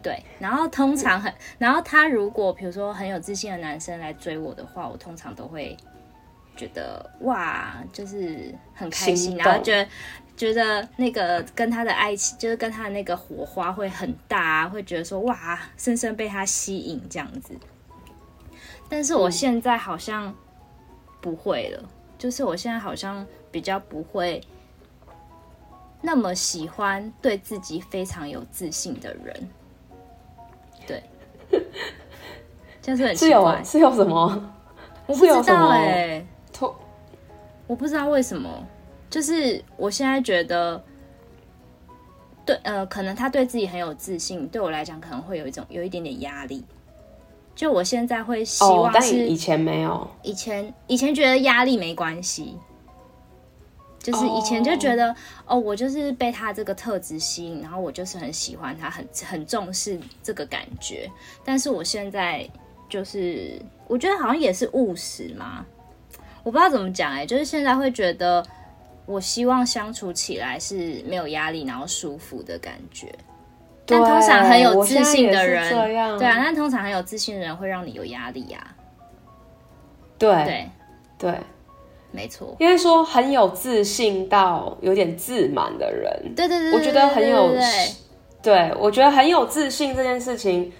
[0.02, 0.22] 对。
[0.38, 5.76] 然后通常很，然后他如果比如说很有自信的男生来追我的话，我通常都会
[6.56, 9.88] 觉得哇，就是很开心，然后觉得。
[10.36, 17.54] 觉得那个跟他的爱情，就是跟他的那个火花会很大啊，会觉得说哇，深深被他吸引这样子。
[18.86, 20.34] 但是我现在好像
[21.22, 21.82] 不会了，
[22.18, 24.38] 就是我现在好像比较不会
[26.02, 29.48] 那么喜欢对自己非常有自信的人。
[30.86, 31.02] 对，
[32.82, 34.54] 就是很奇怪，是有什么？
[35.06, 36.26] 我不知道哎、欸，
[37.66, 38.66] 我不知道为什么。
[39.08, 40.82] 就是我现在觉得，
[42.44, 46.64] 对，呃，可能他对自己很有自信，对我来讲可能会有一种有一点点压力。
[47.54, 52.58] 就我现在会希望是，但以前没有，以前以前觉得压力没关系，
[54.00, 55.14] 就是以前就觉得
[55.46, 61.10] 哦，我就是被他这个特质吸引，然后我就是很喜欢他，很很重视这个感觉。
[61.44, 62.46] 但是我现在
[62.90, 65.64] 就是我觉得好像也是务实嘛，
[66.46, 68.40] 我不知道怎么讲哎，就是现在会觉得。
[69.08, 73.06] 我希望相处起来是没有压力，然后舒服的感觉。
[73.86, 78.58] 但通常很有自信的人，对啊，但通常很有自信的人会让你有压力呀。
[80.18, 80.70] 对对
[81.16, 81.34] 对，
[82.10, 82.56] 没错。
[82.58, 87.54] 因为说很有自信到有点自满的人，对对对，我觉得很有，
[88.42, 90.72] 对，我觉得很有自信这件事情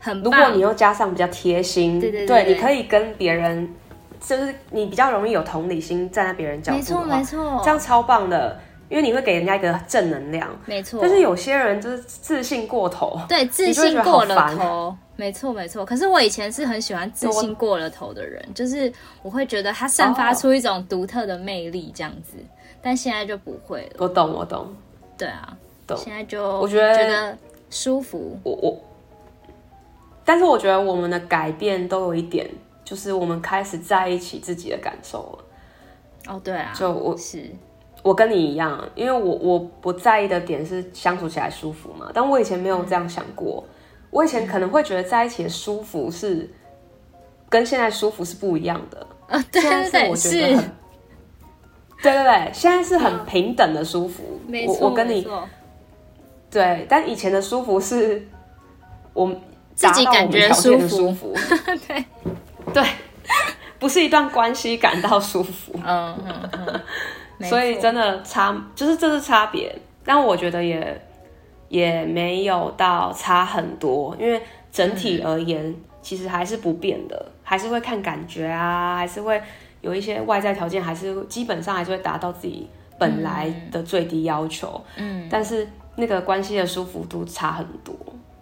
[0.00, 3.72] 很，如果你又加上比较贴心，对对对，你可以跟别人。
[4.20, 10.98] 就是你比较容易有同理心，站在别人角度的话，没错没错，这样超棒的，因为你会给人家一个正能量，没错。
[11.00, 15.84] 但是有些人就是自信过头，对，自信过了头，没错没错。
[15.84, 22.36] 可是我以前是很喜欢自信过了头的人，就是我会觉得他散发出一种独特的魅力，这样子。
[22.38, 22.54] 哦。
[22.80, 23.96] 但现在就不会了。
[23.98, 24.74] 我懂，我懂。
[25.16, 25.96] 对啊，懂。
[25.96, 27.36] 现在就我觉得觉得
[27.70, 28.38] 舒服。
[28.44, 28.80] 我我，
[30.24, 32.48] 但是我觉得我们的改变都有一点。
[32.88, 36.32] 就是我们开始在意起自己的感受了。
[36.32, 37.44] 哦，对啊，就我是
[38.02, 42.10] 我跟你一样，因为我我不在意的点是相处起来舒服嘛。
[42.14, 43.74] 但我以前没有这样想过，嗯、
[44.08, 46.48] 我以前可能会觉得在一起的舒服是
[47.50, 49.06] 跟现在舒服是不一样的。
[49.28, 50.64] 啊、哦，对对对，是我觉得很，
[52.02, 54.40] 对对对，现在是很平等的舒服。
[54.46, 55.28] 没错，我我跟你
[56.50, 58.26] 对，但以前的舒服是
[59.12, 59.38] 我们
[59.74, 61.34] 自己感觉舒服，舒服
[61.86, 62.02] 对。
[62.72, 62.82] 对，
[63.78, 66.50] 不是一段关系感到舒服，嗯嗯
[67.38, 71.00] 嗯，所以真的差，就是这是差别，但我觉得也
[71.68, 74.40] 也没有到差很多，因为
[74.72, 79.40] 整体而言，嗯、其实还是不变的，还是会看感觉啊，还是会
[79.80, 87.94] 有一些外在条件，还是基本上还是会达到自己本来的最低要求，嗯，但是那个关系的舒服度差很多，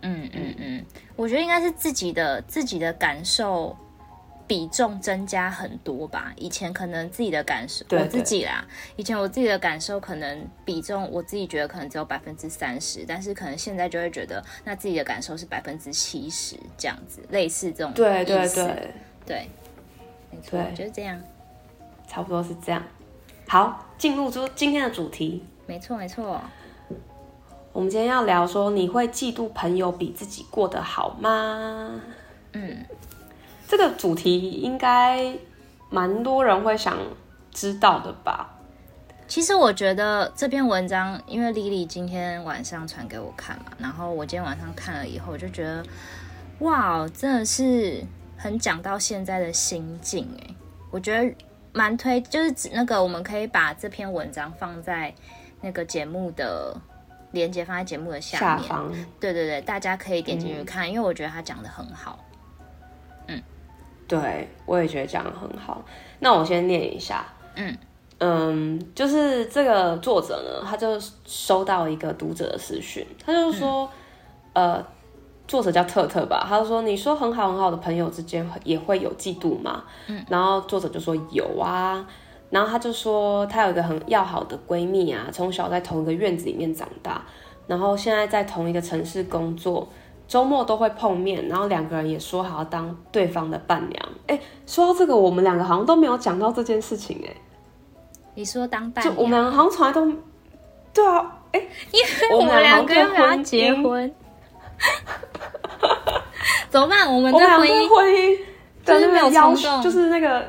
[0.03, 0.85] 嗯嗯嗯，
[1.15, 3.77] 我觉得应该是自己的自己的感受
[4.47, 6.33] 比重增加很多吧。
[6.37, 18.93] 以前可能自己的感受，对对我自己啦，以前我自己的感受可能比重，我自己觉得可能只有百分之三十，但是可能现在就会觉得，那自己的感受是百分之七十这样子，类似这种对对对
[19.25, 19.51] 对，
[20.31, 21.21] 没错，就是这样，
[22.07, 22.83] 差不多是这样。
[23.49, 25.45] 好，进入出今天的主题。
[25.67, 26.41] 没错，没错。
[27.73, 32.01] 我们今天要聊说，你会嫉妒朋友比自己过得好吗？
[32.53, 32.85] 嗯，
[33.69, 35.33] 这个主题应该
[35.91, 36.99] 蛮多人会想
[37.51, 38.49] 知道的吧？
[39.29, 45.85] 其实我觉得这篇文章，因为 Lily 今天晚上传给我看嘛，然后我今天晚上看了以后，我就觉得，
[46.61, 48.05] 哇，真的是
[48.37, 50.55] 很讲到现在的心境哎，
[50.91, 51.35] 我觉得。
[51.73, 55.13] 蛮推，就是指那个，我们可以把这篇文章放在
[55.61, 56.75] 那个节目的
[57.33, 58.67] 连接，放在节目的下面。
[58.67, 58.83] 下。
[59.21, 62.19] 对对对，大家可以点进去看，嗯，因为我觉得他讲的很好。
[64.07, 65.85] 嗯，对，我也觉得讲得很好。
[66.21, 67.27] 那我先念一下。
[67.55, 67.77] 嗯
[68.19, 73.89] 嗯，就是这个作者呢，他就收到一个读者的私讯，他就说，
[74.55, 74.87] 嗯，呃。
[75.49, 82.05] 作者叫特特吧，他就说：“你说很好很好的朋友之间也会有嫉妒吗？”嗯，然后作者就说有啊，
[82.51, 87.25] 然后他就说他有一个很要好的闺蜜啊，从小在同一个院子里面长大，
[87.69, 89.89] 然后现在在同一个城市工作，
[90.29, 94.09] 周末都会碰面，然后两个人也说好要当对方的伴娘。
[94.27, 97.31] 哎，说到这个，我们两个好像都没有讲到这件事情哎。
[98.35, 100.13] 你说当伴娘，就我们好像从来都
[100.93, 101.61] 对啊，哎，
[101.93, 104.15] 因为我们两个要结婚。
[106.69, 107.11] 怎么办？
[107.13, 108.39] 我们的婚姻婚姻
[108.85, 110.45] 就是没有冲动，就是那个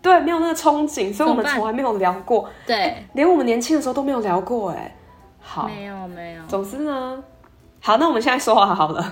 [0.00, 2.48] 对，没有那个憧憬，所以我们从来没有聊过。
[2.66, 4.70] 对，连我们年轻的时候都没有聊过。
[4.70, 4.94] 哎，
[5.40, 6.42] 好，没有没有。
[6.46, 7.22] 总之呢，
[7.82, 9.02] 好，那我们现在说好好了。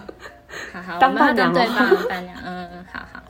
[0.72, 2.38] 好好，当伴娘，对，当伴娘。
[2.42, 3.22] 嗯嗯，好好。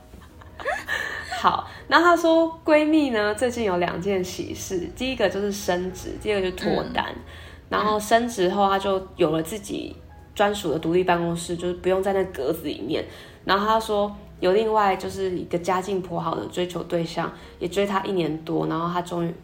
[1.41, 7.05] 好， 那她说闺蜜呢，最近有两件喜事，第一个就是升职，第二个就是脱单。
[7.09, 7.21] 嗯、
[7.69, 9.97] 然后升职后，她就有了自己。
[10.33, 13.05] 专属的独立办公室，就是不用在那格子里面。
[13.43, 19.35] 然后她说有另外就是一个家境颇好的追求对象，也追她一年多，然后她终于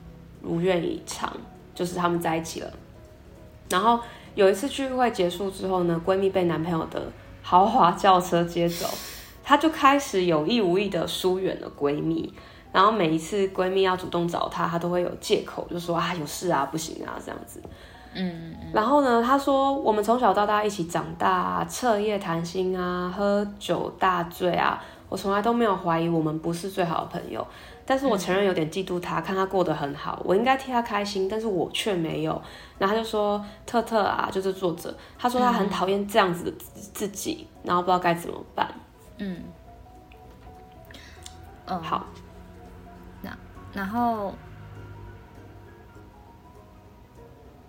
[0.41, 1.31] 如愿以偿，
[1.75, 2.71] 就是他们在一起了。
[3.69, 3.99] 然后
[4.37, 7.01] 有一次聚会结束之后呢，闺蜜被男朋友的
[7.41, 8.85] 豪华轿车接走，
[9.43, 12.31] 她就开始有意无意的疏远了闺蜜。
[12.71, 17.59] 然后每一次闺蜜要主动找她，她都会有借口，就说啊有事啊不行啊这样子。
[18.13, 27.43] 嗯，然后呢，他说我们从小到大一起长大，彻夜谈心啊，喝酒大醉啊，我从来都没有怀疑我们不是最好的朋友，
[27.87, 32.39] 但是我承认有点嫉妒他，看他过得很好，我应该替他开心，但是我却没有。
[32.77, 36.53] 然后他就说特特啊，就是作者，他说他很讨厌这样子的
[36.93, 38.69] 自己，然后不知道该怎么办。
[39.17, 39.41] 嗯，
[41.65, 42.05] 嗯，好，
[43.23, 43.35] 那
[43.73, 44.33] 然后。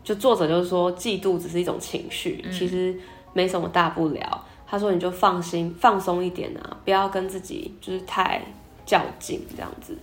[0.05, 2.99] 就作者就是说，嫉妒只是一种情绪，嗯，其实
[3.35, 4.43] 没什么大不了。
[4.67, 8.41] 他说你就放心放松一点啊，不要跟自己就是太
[8.87, 9.95] 较劲这样子。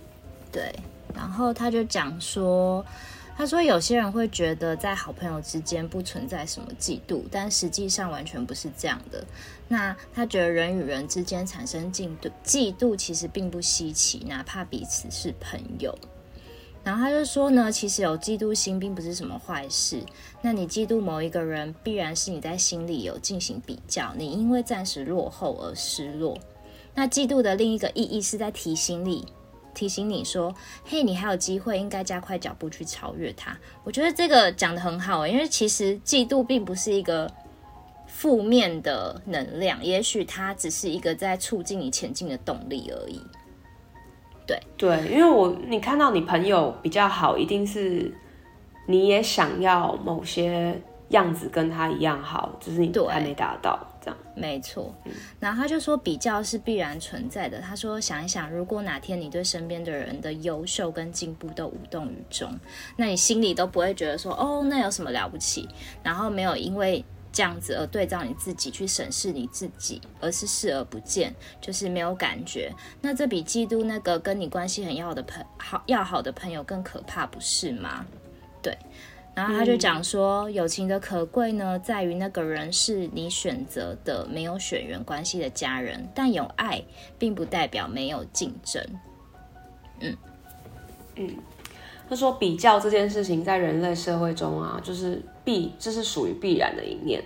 [0.56, 0.74] 对，
[1.14, 2.82] 然后他就讲说，
[3.36, 9.22] 他说有些人会觉得在好朋友之间不存在什么嫉妒，但实际上完全不是这样的。
[9.68, 15.94] 那他觉得人与人之间产生嫉妒，嫉妒其实并不稀奇，哪怕彼此是朋友。
[16.82, 20.02] 然后他就说呢，其实有嫉妒心并不是什么坏事。
[20.40, 26.38] 那你嫉妒某一个人，必然是你在心里有进行比较，你因为暂时落后而失落。
[26.94, 29.26] 那嫉妒的另一个意义是在提醒你，
[29.76, 30.54] 提醒你说，
[30.86, 33.54] 嘿，你还有机会，应该加快脚步去超越他。
[33.84, 37.30] 我觉得这个讲的很好，因为其实嫉妒并不是一个
[38.06, 43.20] 负面的能量，也许它只是一个在促进你前进的动力而已。
[44.46, 48.10] 对对，因为我你看到你朋友比较好，一定是
[48.86, 54.18] 你也想要某些样子跟他一样好，只是你还没达到这样。
[54.36, 54.94] 没错，
[55.40, 57.60] 然后他就说比较是必然存在的。
[57.60, 62.56] 他说想一想，如果哪天你对身边的人的优秀跟进步都无动于衷，
[62.96, 65.68] 那你心里都不会觉得说哦，那有什么了不起？
[66.02, 67.04] 然后没有因为。
[67.32, 72.72] 这样子而对照你自己去审视你自己，而是视而不见，就是没有感觉。
[73.02, 78.06] 那这比嫉妒那个跟你关系很要好的朋好要好的朋友更可怕，不是吗？
[78.62, 78.74] 对。
[79.36, 86.82] 然后他就讲说，嗯、友情的可贵呢，在于那个人是你选择的没有血缘关系的家人，但有爱
[87.18, 88.82] 并不代表没有竞争。
[90.00, 90.16] 嗯
[91.16, 91.36] 嗯。
[92.08, 97.22] 他说比较这件事情在人类社会中啊，就是必这是属于必然的一面。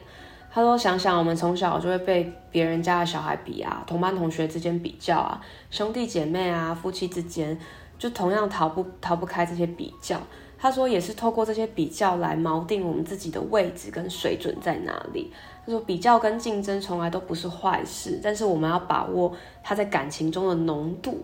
[0.50, 5.40] 他说想想我们从小就会被别人家的小孩比啊，同班同学之间比较啊，
[5.70, 7.56] 兄弟姐妹啊，夫妻之间
[7.98, 10.20] 就同样逃不逃不开这些比较。
[10.60, 15.32] 他说也是透过这些比较来锚定我们自己的位置跟水准在哪里。
[15.64, 21.22] 他说比较跟竞争从来都不是坏事，但是我们要把握他在感情中的浓度。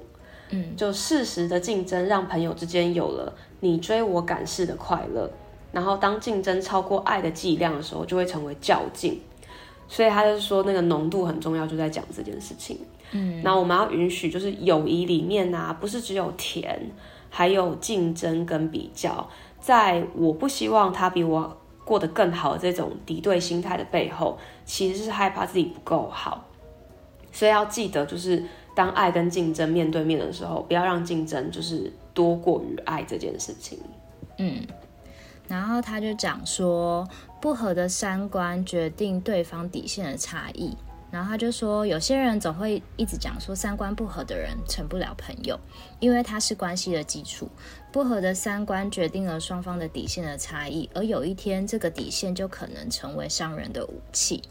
[0.49, 5.30] 嗯，就适时的竞争，让朋友之间有了你追我赶式的快乐。
[5.72, 9.20] 然后当竞争超过爱的剂量的时候，就会成为较劲。
[9.89, 12.78] 所以他就说那个浓度很重要，就在讲这件事情。
[13.12, 16.91] 嗯，那我们要允许，就是友谊里面啊，不是只有甜。
[17.37, 19.28] 还有竞争跟比较，
[19.61, 26.47] 在我不希望他比我过得更好的这种敌对心态的背后，其实是害怕自己不够好。
[27.30, 28.43] 所以要记得，就是
[28.74, 33.78] 当爱跟竞争面对面的时候，不要让竞争就是多过于爱这件事情。
[34.39, 34.66] 嗯，
[35.47, 37.07] 然后他就讲说，
[37.43, 40.74] 不合的三观决定对方底线的差异。
[41.11, 45.59] 然后他就说，有些人总会一直讲说，三观不合的人成不了朋友，
[46.00, 47.48] 因为他是关系的基础。
[47.92, 54.42] 不合的三观决定了双方的底线的差异，而有一天，这个底线就可能成为伤人的武器。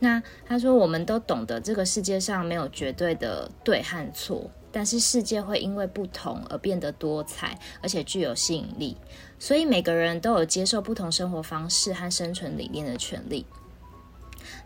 [0.00, 8.96] 那他说，我们都懂得这个世界上没有绝对的对和错，但是世界会因为不同而变得多彩，而且具有吸引力。
[9.38, 13.46] 所以每个人都有接受不同生活方式和生存理念的权利。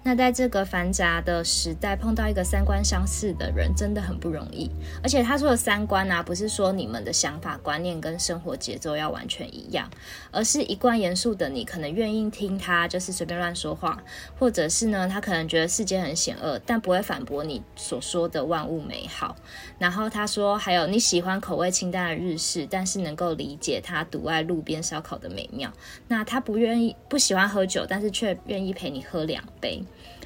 [0.04, 4.70] 那在这个繁杂的时代，碰到一个三观相似的人真的很不容易。
[5.02, 9.88] 而且他说的三观啊，不是说你们的想法、观念跟生活节奏要完全一样，
[10.32, 14.02] 而是一贯严肃的你可能愿意听他就是随便乱说话，
[14.38, 19.36] 或者是呢，他可能觉得世界很险恶，但不会反驳你所说的万物美好。
[19.78, 25.70] 然后他说，还有你喜欢口味清淡的日式，但是能够理解他独爱路边烧烤的美妙。
[26.08, 29.84] 那他不愿意不喜欢喝酒，但是却愿意陪你喝两杯。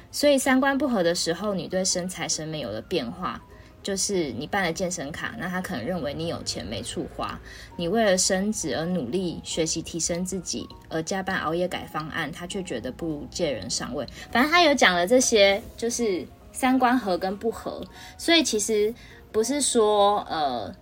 [0.09, 3.43] 所以三观不合的时候，你对身材审美有了变化，
[3.87, 7.39] 就是你办了健身卡，那他可能认为你有钱没处花；
[7.77, 14.05] 你为了升职而努力学习提升自己，而加班熬夜改方案，他却觉得不如借人上位。
[14.29, 17.81] 反正他有讲了这些，就是三观合跟不合。
[18.17, 18.93] 所以其实
[19.31, 20.75] 不是说呃。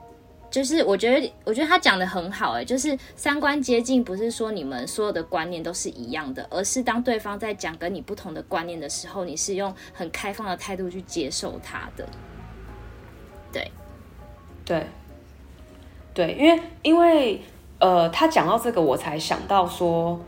[0.52, 12.08] 就是我觉得，我觉得他讲得很好，哎，就是三观接近，不是说你们所有的观念都是一样的，而是当对方在讲跟你不同的观念的时候，你是用很开放的态度去接受他的。
[13.56, 13.72] 对，
[14.66, 14.88] 对，
[16.14, 17.42] 对，因为因为
[17.80, 20.20] 呃，他讲到这个，我才想到说，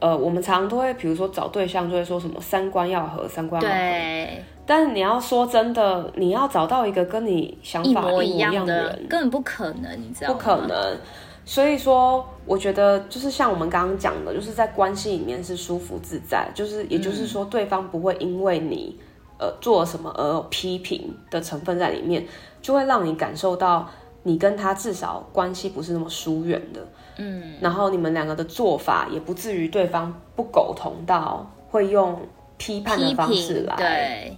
[0.00, 3.74] 呃，我们常常都会，比如说找对象，就会说什么三观要合，三观要合。
[3.74, 4.44] 对。
[4.66, 10.34] 但是你要说真的，你要找到一个跟你想法一模一样的人，根本不可能，你知道吗？
[10.34, 10.98] 不可能。
[11.44, 18.98] 所以说，我觉得就是像我们刚刚讲的，就是在关系里面是舒服自在，就是也就是说，对方不会因为你
[19.38, 22.26] 呃做了什么而有批评的成分在里面，
[22.62, 23.88] 就会让你感受到
[24.22, 26.80] 你跟他至少关系不是那么疏远的。
[27.16, 32.20] 嗯，然后你们两个的做法也不至于对方不苟同到会用
[32.56, 33.74] 批判的方式来。
[33.76, 34.36] 对。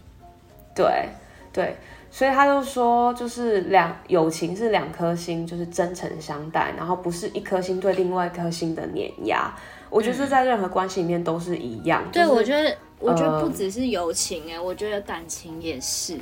[0.75, 1.09] 对
[1.55, 1.75] 对，
[2.11, 9.51] 所以他就说，就是两友情是两颗心，就是真诚相待，然后不是一颗心对另外一颗心的碾压。
[9.89, 12.05] 我觉得这在任何关系里面都是一样。
[12.13, 16.19] 对，就是、我觉得，我觉得不只是友情、欸，哎、呃，我觉得感情也是，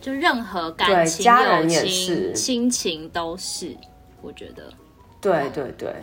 [0.00, 3.76] 就任何感情、家人也是、亲情都是。
[4.20, 4.72] 我觉得，
[5.20, 5.94] 对对对。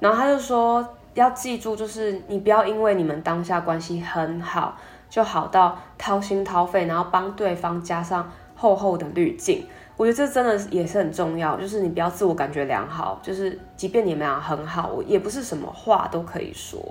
[0.00, 4.78] 然后他就说，要记住，就是你不要因为你们当下关系很好。
[5.08, 9.64] 就好到掏心掏肺，然后帮对方加上厚厚的滤镜。
[9.96, 16.84] 我觉得这真的也是很重要，就是你不要自我感觉良好，就是即便你们俩很好，我也不是什么话都可以说，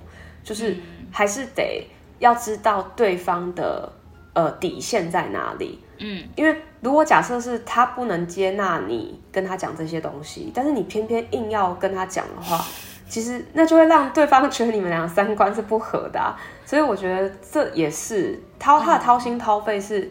[0.45, 0.77] 就是
[1.11, 1.85] 还是得
[2.19, 3.91] 要知道对方的
[4.33, 5.79] 呃底线在哪里。
[5.97, 12.63] 嗯，因为如果假设是他不能接纳你跟他讲这些东西，但是你偏偏硬要跟他讲的话。
[13.07, 16.35] 其实那就会让对方觉得你们俩三观是不合的啊，
[16.65, 20.09] 所以我觉得这也是掏他的掏心掏肺，是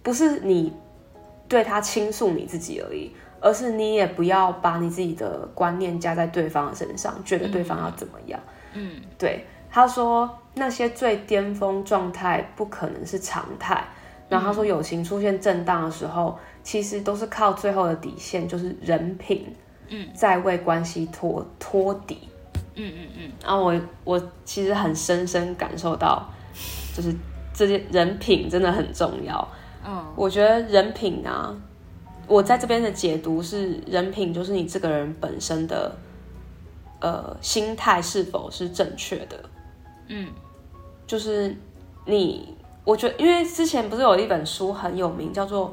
[0.00, 0.72] 不是你
[1.48, 8.38] 对他倾诉你自己而已，而是你也不要把你自己的观念加在对方的身上，觉得对方要怎么样。
[8.74, 9.44] 嗯，对，
[9.76, 13.84] 他说那些最巅峰状态不可能是常态，
[14.26, 19.54] 然后他说友情出现震荡的时候，其实都是靠最后的底线，就是人品，
[19.88, 22.26] 嗯，在为关系托托底。
[22.74, 26.26] 嗯嗯嗯，然后我我其实很深深感受到，
[26.94, 27.14] 就是
[27.52, 29.46] 这些人品真的很重要。
[29.86, 31.54] 嗯，我觉得人品啊，
[32.26, 35.94] 我在这边的解读是人品就是你这个人本身的
[37.00, 39.38] 呃心态是否是正确的。
[40.08, 40.28] 嗯，
[41.06, 41.56] 就是
[42.04, 45.72] 你，我觉得，因为之前不是有一本书很有名，叫做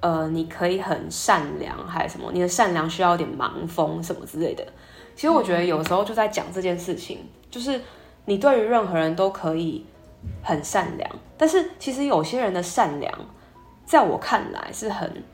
[0.00, 2.30] 呃，你可以很善良还是什么？
[2.32, 4.64] 你的善良需要一点盲风什么之类的。
[5.14, 7.80] 其实我觉得有时候就在讲这件事情，嗯、就是
[8.26, 9.84] 你对于任何人都可以
[10.42, 13.12] 很善良，但是其实有些人的善良，
[13.84, 15.24] 在我看来是很，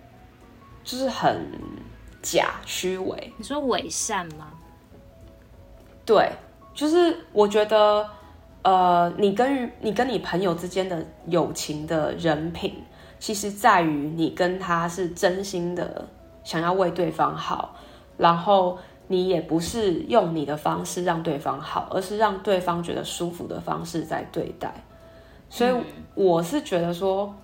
[0.84, 1.50] 就是很
[2.22, 3.32] 假虚伪。
[3.36, 4.52] 你说伪善吗？
[6.06, 6.30] 对，
[6.74, 8.08] 就是我觉得，
[8.62, 12.74] 呃，你跟你跟你朋友之间的友情的人品，
[13.18, 16.06] 其实在于你跟他是真心的
[16.44, 17.74] 想要为对方好，
[18.16, 24.72] 然后你也不是用你的方式让对方好，而是让对方觉得舒服的方式在对待。
[25.50, 25.70] 所以
[26.14, 27.34] 我是觉得说，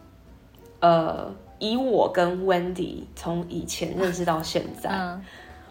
[0.81, 5.25] 呃，以我跟 Wendy 从以前认识到现在，嗯、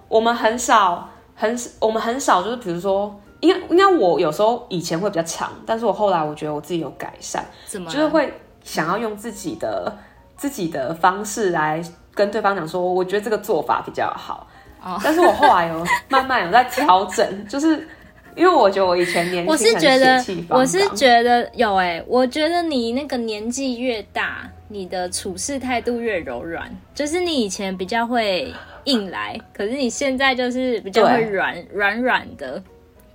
[0.07, 1.09] 我们很少。
[1.39, 7.91] 很，我们很少，就是比如说，应该应该我有时候以前会比较长，但是我后来我觉得我自己有改善，怎么？
[7.91, 8.33] 就是会
[8.63, 9.95] 想要用自己的
[10.35, 11.81] 自己的方式来
[12.13, 14.47] 跟对方讲说，我觉得这个做法比较好。
[14.83, 17.87] 哦，但是我后来有慢慢有在调整， 就是
[18.35, 28.53] 因为我觉得我以前年轻，我是觉得我是觉得有哎、欸，我觉得你那个年纪越大，你的处事态度越柔软，就是你以前比较会。
[28.87, 32.63] 硬来，可是你现在就是比较会软软软的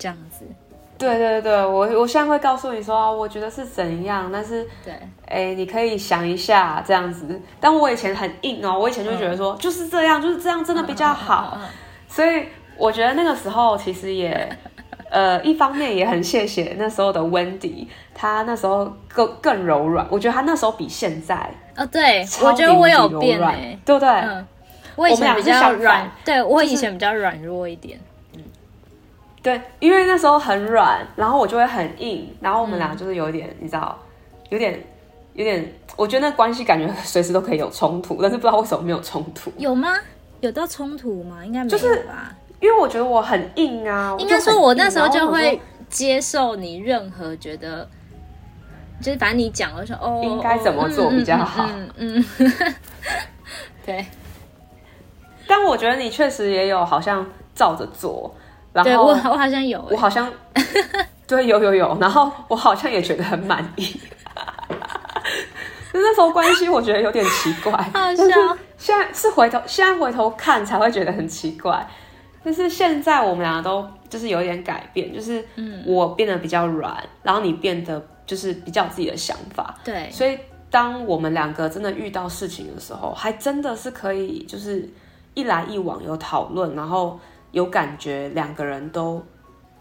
[0.02, 0.44] 这样子。
[0.98, 4.92] 对对对，我我现在会告诉你说，我觉得是怎样，但是对，
[5.26, 7.40] 哎、欸，你可以想一下这样子。
[7.60, 11.56] 但我以前很硬哦，我以前就觉得说、嗯、就是这样，就是这样，真的比较好。
[12.08, 12.46] 所以
[12.76, 14.48] 我觉得那个时候其实也，
[15.08, 20.04] 呃，一方面也很谢谢那时候的 Wendy，她那时候更更柔软。
[20.10, 24.08] 我觉得她那时候比现在哦，对，我觉得我有变诶、欸，对不对？
[24.08, 24.46] 嗯
[24.94, 28.11] 我以前比较软，对，我以前比较软弱一点，嗯，
[29.42, 33.98] 对，因为那时候很软，然后我就会很硬，然后我们俩就是有点，你知道，
[34.50, 34.80] 有点，
[35.34, 39.52] 有点，我觉得那关系感觉随时都可以有冲突，但是不知道为什么没有冲突。
[39.58, 39.98] 有吗？
[40.40, 41.44] 有到冲突吗？
[41.44, 41.70] 应该没有吧？
[41.70, 42.06] 就是
[42.60, 47.88] 因为我觉得我很硬啊，应该说我那时候就会接受你任何觉得，
[49.00, 52.74] 就是反正你讲了说哦，应该怎么做比较好，嗯，嗯，嗯，嗯
[53.84, 54.06] 对。
[55.48, 58.32] 但我觉得你确实也有好像照着做，
[58.72, 60.32] 然后对我我好像有，我好像
[61.26, 64.00] 对有有有，然后我好像也觉得很满意。
[65.92, 68.24] 那时候关系我觉得有点奇怪，好笑。
[68.78, 71.86] 现在是回头现在回头看才会觉得很奇怪，
[72.42, 75.44] 但是现在我们两个都就是有点改变，就是
[75.84, 79.74] 我变得比较软，然后你变得就是比较有自己的想法。
[79.84, 80.38] 对，所以
[80.70, 84.88] 当我们两个真的遇到事情的时候，还真的是可以就是。
[85.34, 87.18] 一来一往有讨论，然后
[87.52, 89.22] 有感觉，两个人都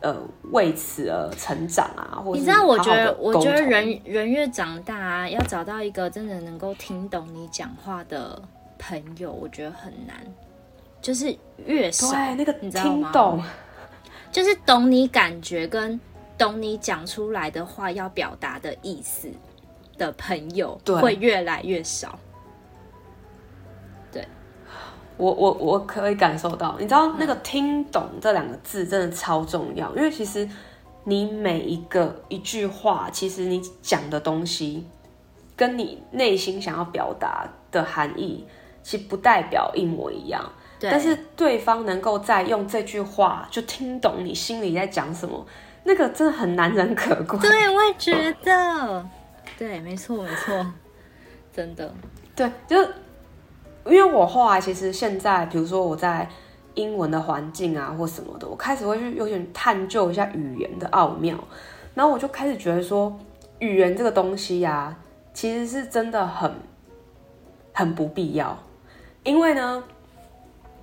[0.01, 0.15] 呃
[0.51, 2.21] 为此而成长啊。
[2.23, 8.41] 或者你知道，我觉得，我觉得人人越长大啊，要找到一个真的能够听懂你讲话的
[8.77, 10.15] 朋友，我觉得很难。
[11.01, 13.09] 就是越少，对那个你知道吗？
[13.09, 13.43] 听懂，
[14.31, 15.99] 就是懂你感觉跟
[16.37, 19.27] 懂你讲出来的话要表达的意思
[19.97, 22.19] 的朋友，会越来越少。
[25.21, 30.49] 我我我可以感受到，你知道那个听懂这两个字真的超重要，因为其实
[31.03, 34.83] 你每一个一句话，其实你讲的东西，
[35.55, 38.47] 跟你内心想要表达的含义，
[38.81, 40.43] 其实不代表一模一样。
[40.79, 40.89] 对。
[40.89, 45.45] 但是对方能够再用这句话就听懂你心里在讲什么，
[45.83, 47.37] 那个真的很难能可贵。
[47.37, 49.05] 对，我也觉得。
[49.55, 50.65] 对，没错，没错，
[51.53, 51.93] 真的。
[52.35, 52.91] 对，就是。
[53.85, 56.29] 因为我后来其实现在，比如说我在
[56.75, 61.37] 英文的环境啊或什么的，我开始会去有点探究一下语言的奥妙，
[61.95, 63.17] 然后我就开始觉得说，
[63.59, 64.97] 语言这个东西呀、啊，
[65.33, 66.53] 其实是真的很
[67.73, 68.57] 很不必要。
[69.23, 69.83] 因为呢，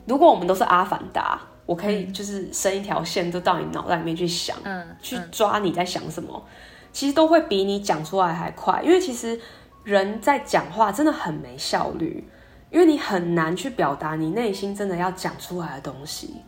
[0.07, 6.45] 如果我们都是阿凡达，我可以就是伸一条线，就到你脑袋里面去想，嗯，去抓你在想什么，
[6.93, 8.83] 其实都会比你讲出来还快。
[8.83, 9.41] 因为其实
[9.85, 12.29] 人在讲话真的很没效率。
[12.71, 16.43] 因为你很难去表达你内心真的要讲出来的东西，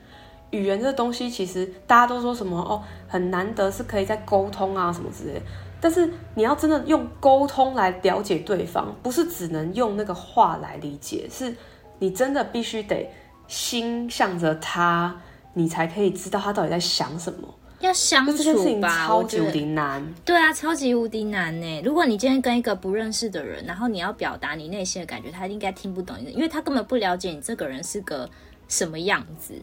[0.51, 5.41] 语言这东西其实大家都说什么哦，很难得是可以在沟通啊什么之类，
[5.81, 11.55] 但是你要真的用沟通来了解对方，不是只能用那个话来理解，是
[11.99, 13.11] 你真的必须得
[13.47, 15.17] 心向着他，
[15.55, 17.49] 你才可以知道他到底在想什么。
[17.81, 20.07] 要相处吧，超级无敌难。
[20.25, 21.83] 对啊，超级无敌难呢。
[21.83, 28.29] 如果你今天跟一个不认识的人，然后你要表达你内心的感觉，他应该听不懂你的，因为他根本不了解你这个人是个
[28.69, 29.55] 什么样子。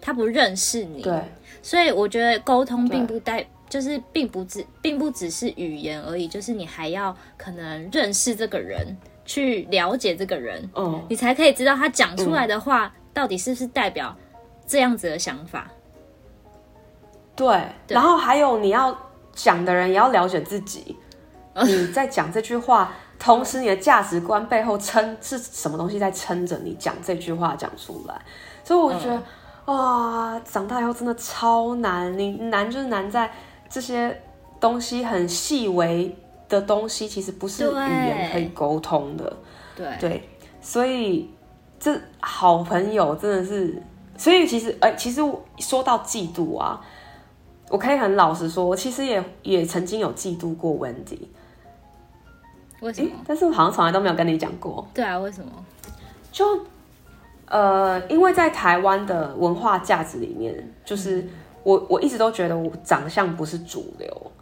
[0.00, 1.02] 他不认识你。
[1.02, 1.22] 对，
[1.62, 8.96] 所以我觉得沟通并不代，就是并不只，并不只是语言而已，就是你还要可能认识这个人，
[9.26, 14.16] 去了解这个人，嗯，你才可以知道他讲出来的话到底是不是代表
[14.66, 15.70] 这样子的想法。
[17.40, 18.94] 对，对，然后还有你要
[19.32, 20.94] 讲的人也要了解自己，
[21.62, 28.20] 你在讲这句话，同时你的价值观背后撑是什么东西在撑着你讲这句话讲出来，
[28.62, 29.16] 所以我觉得、
[29.64, 33.32] 嗯、哇，长大以后真的超难，你难就是难在
[33.70, 34.20] 这些
[34.60, 36.14] 东西很细微
[36.46, 39.36] 的东西，其实不是语言可以沟通的，
[39.74, 39.96] 对。
[39.98, 40.28] 对，
[40.60, 41.30] 所以
[41.78, 43.82] 这好朋友真的是，
[44.18, 45.22] 所以其实哎、欸，其实
[45.58, 46.78] 说到嫉妒啊。
[47.70, 51.20] 我可以很老实说，我其实也也曾经有嫉妒过 Wendy。
[52.82, 53.10] 为什么？
[53.26, 54.86] 但是我好像从来都没有跟你讲过。
[54.92, 55.50] 对啊，为什么？
[56.30, 56.44] 就
[57.46, 61.26] 呃，因为在台湾的文化价值里面，就是
[61.62, 64.32] 我我一直都觉得我长相不是主流，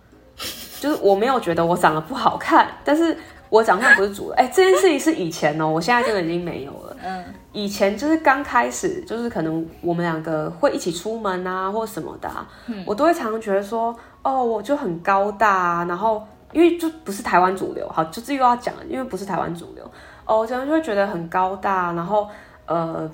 [0.80, 3.16] 就是我没有觉得我长得不好看，但是。
[3.50, 6.96] 我长相不是主流，哎、欸，这件事情是以前哦、喔，我现在真的已经没有了。
[7.02, 16.22] 嗯，以前就是刚开始，就是可能我们两个会一起出门啊，或什么的、啊嗯，我都会常常觉得说，哦，我就很高大啊，然后
[16.52, 19.84] 因为就不是台湾主流，好，就是又要讲，因为不是台湾主流，
[20.24, 22.28] 哦，我常常就会觉得很高大，然后
[22.66, 23.10] 呃，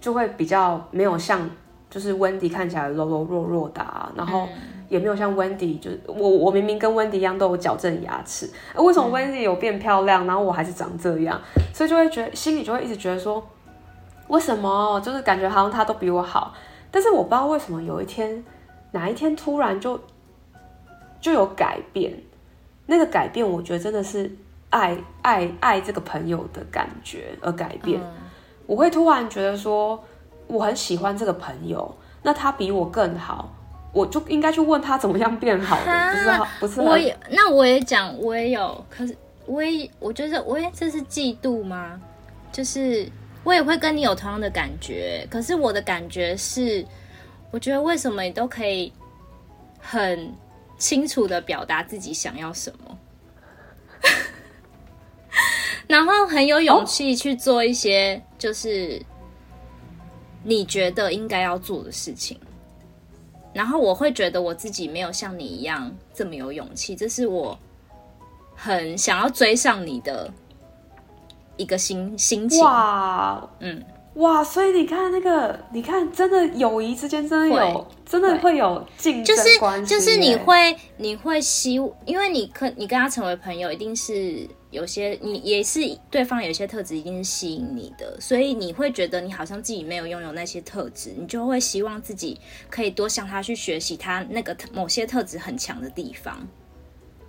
[0.00, 1.40] 就会比较没有像
[1.90, 4.46] 就是 Wendy 看起来柔柔弱弱的、啊，然后。
[4.46, 11.40] 嗯也没有像 Wendy，就是我，我明明跟 Wendy 一样都有矫正牙齿，为什么 Wendy 有变漂亮，然后我还是长这样？
[11.72, 13.42] 所以就会觉得心里就会一直觉得说，
[14.28, 15.00] 为什么？
[15.02, 16.52] 就是感觉好像他都比我好，
[16.90, 18.44] 但是我不知道为什么有一天
[18.90, 19.98] 哪一天突然就
[21.22, 22.12] 就有改变，
[22.84, 24.30] 那个改变我觉得真的是
[24.68, 27.98] 爱爱爱这个朋友的感觉而改变，
[28.66, 30.04] 我会突然觉得说
[30.48, 33.54] 我很喜欢这个朋友，那他比我更好。
[33.92, 36.80] 我就应该去问他怎么样变好的，不是好，不是。
[36.80, 39.14] 我也，那我也讲，我也有，可是
[39.44, 42.00] 我也，我觉得，我也这是嫉妒吗？
[42.50, 43.06] 就是
[43.44, 46.84] 我也会跟你有同样的感觉，可是我的感觉是，
[47.50, 48.90] 我觉得为什么你都可以
[49.78, 50.32] 很
[50.78, 52.98] 清楚的表达自己想要什么，
[55.86, 59.02] 然后很有勇气去做一些就是
[60.42, 62.40] 你觉得应该要做的事情。
[63.52, 67.58] 然后我会觉得我自己没有像你一样这么有勇气，这是我
[68.54, 70.32] 很想要追上你的
[71.56, 72.62] 一个心心情。
[72.62, 73.84] 哇，嗯，
[74.14, 79.86] 哇，所以你看那个，你看，真的友谊之间真的有，真的会有竞争关系。
[79.86, 81.74] 就是就是你会你会希，
[82.04, 84.48] 因为你可你跟他成为朋友，一定是。
[84.72, 96.36] 有些你也是对方有些特质一定是吸引你的，所以你会觉得你好像自己没有拥有那些特质，你就会希望自己可以多向他去学习他那个某些特质很强的地方。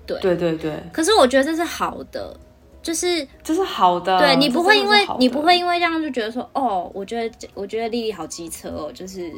[0.07, 0.81] 对对对对。
[0.91, 2.35] 可是我觉得这是好的，
[2.81, 4.17] 就是这是好的。
[4.17, 9.31] 对，你不会因为你不会因为这样就觉得说哦，我觉得我觉得丽丽好机车哦，就是。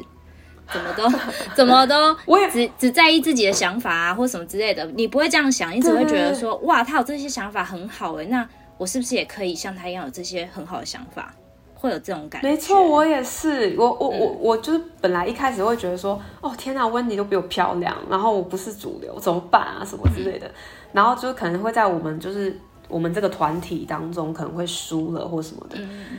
[0.72, 1.08] 怎么都
[1.54, 1.94] 怎么都，
[2.26, 4.84] 我也只只在意自己的想法啊，或什么之类的。
[4.96, 8.46] 你不会这样想，你只会觉得说，哇，他有这些想法很好哎，那
[8.76, 11.34] 我是不是也可以像他一样有这些很好的想法？
[11.78, 12.48] 会有这种感觉。
[12.48, 13.74] 没错，我也是。
[13.78, 19.84] 我我我我就是本来一开始会觉得说，哦天哪，Wendy 都比我漂亮，然后我不是主流，怎么办啊？
[19.84, 20.50] 什么之类的。
[20.92, 22.58] 然后就可能会在我们就是
[22.88, 25.76] 我们这个团体当中可能会输了或什么的。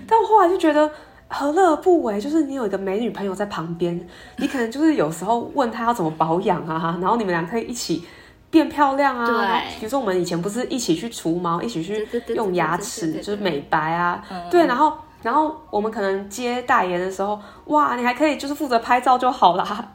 [0.08, 0.89] 但我后来就觉得。
[1.30, 2.19] 何乐而不为？
[2.19, 4.07] 就是你有一个美女朋友在旁边，
[4.38, 8.05] 你可能就是有时候问她要怎么保养啊，然后你们俩可以一起
[8.49, 9.25] 变漂亮啊。
[9.25, 14.23] 对，比如说我们以前不是一起去除毛，一起去用牙齿就是美白啊。
[14.49, 19.91] 对，然后然后我们可能接代言的时候，哇，你还可以就是负责拍照就好啦。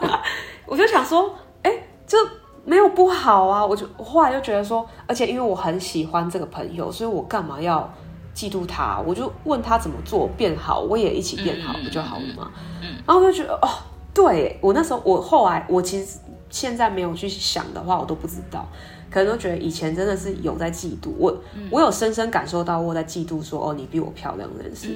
[0.66, 2.18] 我就想说，哎、欸，就
[2.64, 3.64] 没有不好啊。
[3.64, 7.90] 我就我后来就觉得说，而且因为我很喜欢这个朋友，所以我干嘛要？
[8.34, 12.50] 嫉妒他，我就问他怎么做变好，我也一起变好，不就好了吗？
[12.82, 13.68] 嗯，然后我就觉得哦，
[14.12, 16.18] 对，我那时候，我后来，我其实
[16.50, 18.66] 现在没有去想的话，我都不知道，
[19.08, 21.36] 可能都觉得以前真的是有在嫉妒我，
[21.70, 24.88] 我有深深感受到我在嫉妒说，说哦，你比我漂亮这件事，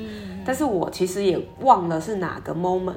[0.44, 2.94] 但是我其实也忘了是哪个 moment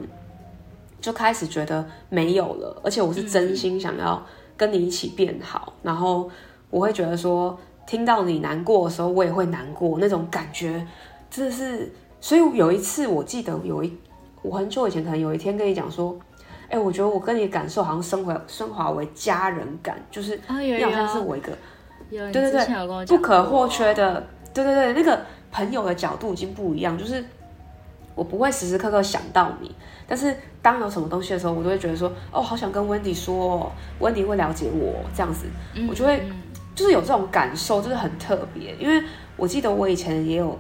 [1.00, 4.26] 就开始觉得没有了，而且我是真心想要
[4.58, 6.28] 跟你一起变好，然后
[6.72, 7.56] 我会觉得说。
[7.92, 10.88] 听到你难过的时候，我也会难过，那种感觉
[11.30, 11.92] 真的是。
[12.22, 13.94] 所以有一次，我记得有一，
[14.42, 16.18] 我很久以前可能有一天跟你讲说，
[16.70, 20.40] 哎、欸，我觉得我跟你的感受好像升回升华为家人感，就是
[20.78, 21.52] 你好像是我一个，
[22.32, 22.66] 对对对，
[23.18, 25.20] 不可或缺的，对对对，那个
[25.52, 27.22] 朋友的角度已经不一样，就是
[28.16, 29.76] 我不会时时刻刻想到你，
[30.08, 33.70] 但是当有什么东西的时候，我都会觉得说，哦，好想跟 Wendy 说
[34.00, 35.48] ，Wendy 会了解我这样子，
[35.90, 36.24] 我就会
[36.76, 38.76] 就是有这种感受，就是很特别。
[38.78, 39.04] 因为
[39.38, 40.58] 我记得我以前也有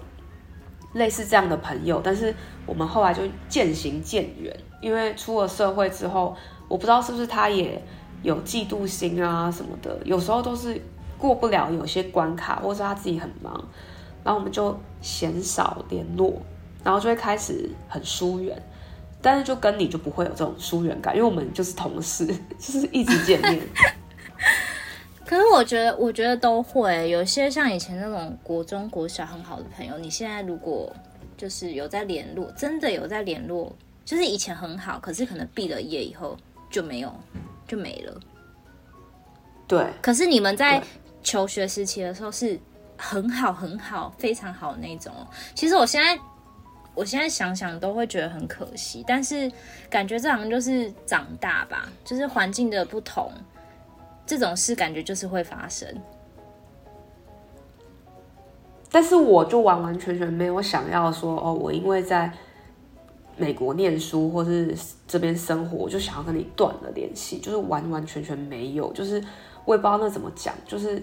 [0.93, 2.33] 类似这样的朋友，但是
[2.65, 6.35] 我们后来就渐行渐远，因为出了社会之后，
[6.67, 7.81] 我不知道是不是他也
[8.23, 10.81] 有嫉妒心啊什么的，有时候都是
[11.17, 13.53] 过不了有些关卡，或是他自己很忙，
[14.23, 16.41] 然后我们就鲜少联络。
[16.83, 18.59] 然后就会开始很疏远，
[19.21, 22.25] 但是就跟你就不会有这种疏远感，因为我们就是同事，
[22.57, 23.59] 就是一直见面。
[25.31, 30.93] 可是我觉得，我觉得都会有些像以前那种国中、国小很好的朋友，你现在如果
[31.37, 33.73] 就是有在联络，真的有在联络，
[34.03, 36.35] 就是以前很好，可是可能毕了业以后
[36.69, 37.09] 就没有，
[37.65, 38.19] 就没了。
[39.69, 39.87] 对。
[40.01, 40.83] 可是你们在
[41.23, 42.59] 求学时期的时候是
[42.97, 45.13] 很好、很好、非常好的那种。
[45.55, 46.21] 其实我现在。
[46.93, 49.49] 我现在想想都会觉得很可惜，但是
[49.89, 53.31] 感觉这好像就是长大吧，就是环境的不同，
[54.37, 55.87] 这种事感觉就是会发生。
[58.91, 62.31] 但是我就完完全全没有想要说哦，我因为在
[63.37, 64.75] 美国念书或是
[65.07, 69.23] 这边生活，我就想要跟你断了联系，就是完完全全没有，就是
[69.65, 71.01] 我也不知道那怎么讲，就是。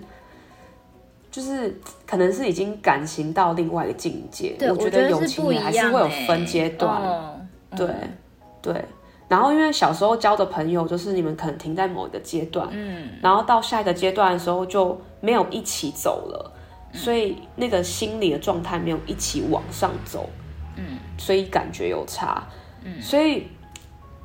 [1.31, 7.39] 就是可能是已经感情到另外一个境界，我觉得友情也还是会有分阶段，哦、
[7.77, 8.17] 对、嗯、
[8.63, 8.85] 对。
[9.29, 16.53] 然后因为小时候交的朋友，就是你们可能停在某一个阶段，嗯，然后到下一个阶段的时候就没有一起走了，
[16.93, 20.29] 嗯、所以那个心理的状态没有一起往上走，
[20.77, 22.43] 嗯，所以感觉有差，
[22.83, 23.47] 嗯，所以，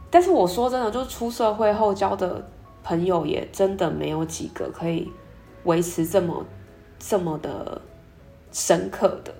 [0.09, 2.43] 但是我说真的，就是出社会后交的
[2.83, 5.11] 朋友也真的没有几个可以
[5.65, 6.43] 维持这么。
[7.05, 7.81] 这么的
[8.53, 9.33] 深刻的，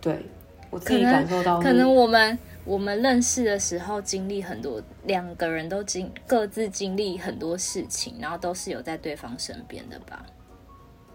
[0.00, 0.24] 对，
[0.70, 10.24] 我自己感受到可，可能我们我们认识的时候经历很多，两个人都经各自经历很多事情，然后都是有在对方身边的吧。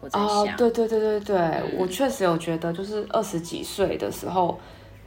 [0.01, 4.59] 我在想，哦，对对对对对，嗯，我确实有觉得，就是二十几岁的时候，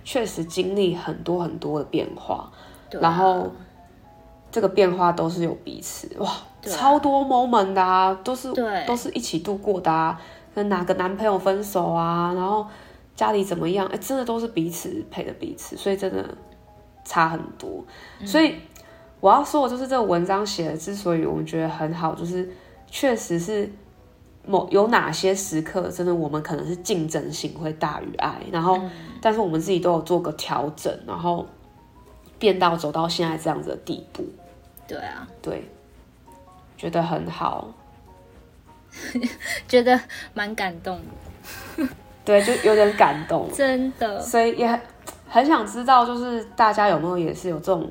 [0.04, 2.50] 确实经历很多很多的变化，
[3.00, 3.50] 然后
[4.50, 6.30] 这个变化都是有彼此哇。
[6.62, 8.52] 超多 moment 的啊，都是
[8.86, 10.20] 都是一起度过的啊，
[10.54, 12.64] 跟哪个男朋友分手啊，然后
[13.14, 16.36] 家里怎么样，哎，真的都是彼此陪着彼此，所以真的
[17.04, 17.84] 差很多。
[18.20, 18.56] 嗯、所以
[19.20, 22.48] 我要说的就是这个文章写的之所以我们觉得很好，就是
[22.86, 23.70] 确实是
[24.46, 28.90] 某有哪些时刻，真的我们可能是竞争性会大于爱，然后、嗯、
[29.20, 31.46] 但是我们自己都有做个调整，然后
[32.38, 34.24] 变到走到现在这样子的地步。
[34.86, 35.68] 对啊，对。
[36.74, 37.72] 觉得很好，
[39.68, 40.00] 觉得
[40.34, 40.98] 蛮感动
[41.76, 41.86] 的，
[42.24, 44.80] 对，就有点感动， 真的，所以也很
[45.28, 47.90] 很想知道，就是大家有没有也是有这种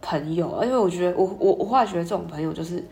[0.00, 0.50] 朋友？
[0.56, 2.84] 而且我觉得，我我我后来觉得这种朋友就是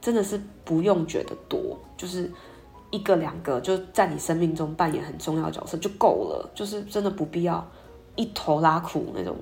[0.00, 2.30] 真的是不用觉得多，就是
[2.90, 7.66] 一个两个就在你生命中扮演很重要的角色就够了，就是真的不必要
[8.16, 9.36] 一头拉苦那种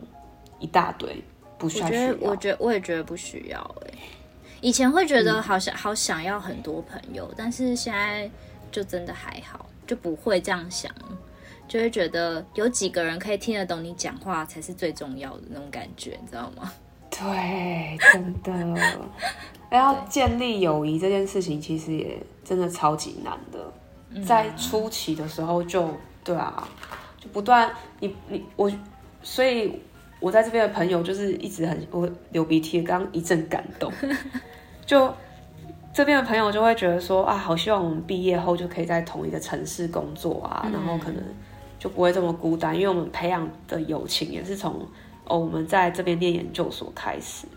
[0.58, 1.22] 一大堆，
[1.56, 1.86] 不需要。
[1.86, 3.98] 我觉得，我觉得我也觉得不需要哎、欸。
[4.60, 8.28] 以前会觉得好想好想要很多朋友，嗯，但是现在
[8.72, 10.88] 就真的还好，就不会这样想，
[11.66, 16.70] 就会觉得有几个人可以听得懂你讲话才是最重要的那种感觉，你知道吗？
[17.10, 19.00] 对，真的。
[19.72, 24.22] 要建立友谊这件事情，其实也真的超级难的。
[24.24, 26.68] 在初期的时候就，就对啊，
[27.18, 27.68] 就不断
[27.98, 28.70] 你你我，
[29.22, 29.82] 所以。
[30.20, 33.88] 我在这边的朋友就是一直很我流鼻涕，刚刚一阵感动。
[34.84, 35.14] 就
[35.98, 41.20] 这边的朋友就会觉得说啊，好希望我们毕业后就可以在同一个城市工作啊，嗯、然后可能
[41.76, 44.86] 就不会这么孤单，因为我们培养的友情也是从
[45.24, 47.48] 哦我们在这边念研究所开始，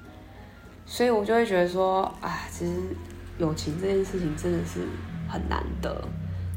[0.88, 2.74] 所以我就会觉得说啊，其实
[3.38, 4.80] 友情这件事情真的是
[5.30, 5.96] 很难得，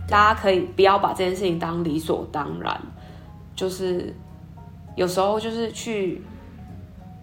[0.09, 2.81] 大家可以不要把这件事情当理所当然，
[3.55, 4.15] 就是。
[4.97, 6.23] 有时候就是去，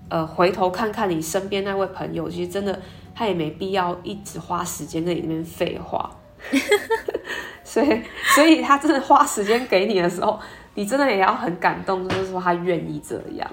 [0.09, 2.78] 呃，回头看看你身边那位朋友，其实真的
[3.14, 6.09] 他也没必要一直花时间在你那边废话，
[7.64, 8.01] 所以，
[8.36, 10.39] 所以他真的花时间给你的时候，
[10.76, 13.49] 你真的也要很感动，就是说他愿意这样。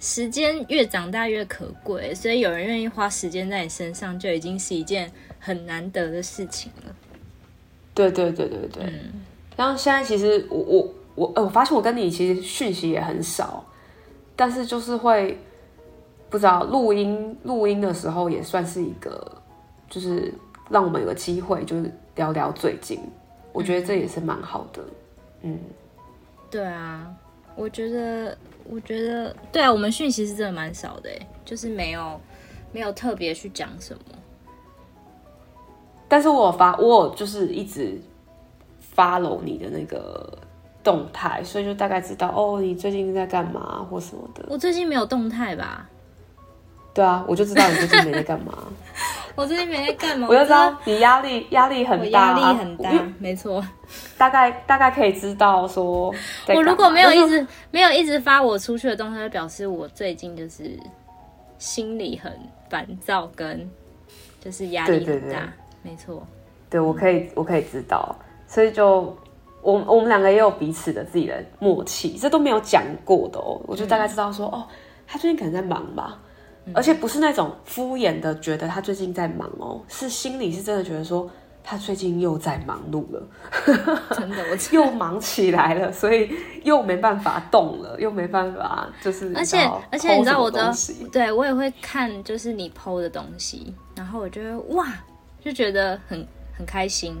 [0.00, 6.94] 时间越长大越可贵，所以有人愿意花时间在你身上，就已经是一件很难得的事情了。
[7.94, 9.22] 对对对对对，嗯，
[9.56, 10.94] 然后现在其实我我。
[11.18, 13.66] 我呃，我发现我跟你其实讯息也很少，
[14.36, 15.36] 但是就是会
[16.30, 19.40] 不知道录音录音的时候也算是一个，
[19.88, 20.32] 就是
[20.68, 23.00] 让我们有个机会，就是聊聊最近，
[23.52, 24.82] 我觉得这也是蛮好的，
[25.42, 25.58] 嗯，
[26.50, 27.10] 对啊，
[27.56, 31.10] 我觉得，我觉得，对啊，我们讯息是真的蛮少的，
[31.44, 32.20] 就是没有
[32.72, 34.02] 没有特别去讲什么。
[36.08, 38.00] 但是我发，我就是一直
[38.94, 40.38] follow 你的那个
[40.82, 44.44] 动态，所以就大概知道哦，你最近在干嘛或什么的。
[44.48, 45.88] 我最近没有动态吧？
[46.98, 48.52] 对啊，我就知道你最近没在干嘛。
[49.36, 50.26] 我最近没在干嘛？
[50.28, 52.90] 我就知道你压力压力很大，压力很大，
[53.20, 53.64] 没错。
[54.16, 56.12] 大概大概可以知道说，
[56.48, 60.76] 我如果没有一直没有一直发我出去的动态，就表示我最近就是
[61.56, 62.32] 心里很
[62.68, 63.70] 烦躁，跟
[64.40, 65.52] 就是压力很大。
[65.82, 66.26] 没错，
[66.68, 68.12] 对，我可以，我可以知道，
[68.48, 69.16] 所以就
[69.62, 73.60] 我我们两个也有彼此的自己的默契，这都没有讲过的哦。
[73.68, 74.66] 我就大概知道说，嗯、哦，
[75.06, 76.27] 他最近可能在忙吧，嗯、
[76.74, 81.30] 而且不是那种敷衍的觉得他最近在忙哦，是心里是真的觉得说
[81.62, 83.22] 他最近又在忙碌了，
[84.12, 86.30] 真的，我 又忙起来了，所以
[86.64, 89.58] 又没办法动了，又没办法，就是而且
[89.90, 90.72] 而且你知道我的，
[91.12, 94.86] 对我也会看，就是你 PO 的东西，然后我觉得哇。
[95.40, 97.16] 就觉得很很开心，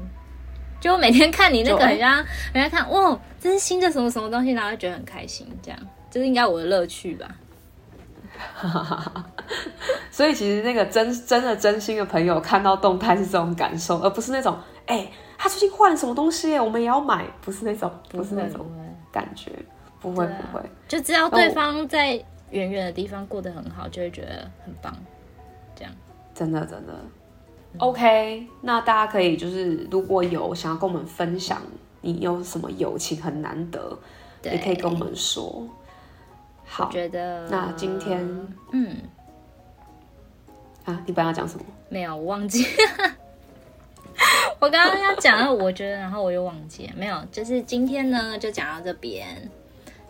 [0.80, 2.16] 就我每天看你那个，很像
[2.52, 5.78] 人家看哇，这是新的什么什么东西，然后就觉得很开心，这样
[6.10, 7.26] 这是应该我的乐趣吧。
[10.10, 18.66] 所以其实那个真真的真心的朋友看到动态是这种感受，而不是那种哎、欸，他最近换了什么东西，我们也要买，不是那种，不是那种
[19.12, 19.52] 感觉，
[20.00, 22.12] 不会不会，就知道对方在
[22.50, 24.94] 远远的地方过得很好，就会觉得很棒，
[25.76, 25.92] 这样
[26.34, 26.94] 真的真的。
[27.76, 31.60] OK，那大家可以就是如果有想要跟我们分享，
[32.00, 33.96] 你有什么友情很难得，
[34.42, 35.68] 也可以跟我们说。
[36.68, 38.20] 好，我觉得那今天，
[38.72, 38.96] 嗯，
[40.84, 41.64] 啊，你本来要讲什么？
[41.88, 42.66] 没有，我忘记。
[44.60, 46.92] 我刚刚要讲的，我觉得，然后我又忘记了。
[46.96, 49.26] 没有，就是今天呢，就讲到这边，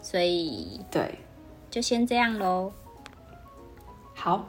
[0.03, 1.19] 所以对，
[1.71, 2.73] 就先这样喽。
[4.15, 4.47] 好，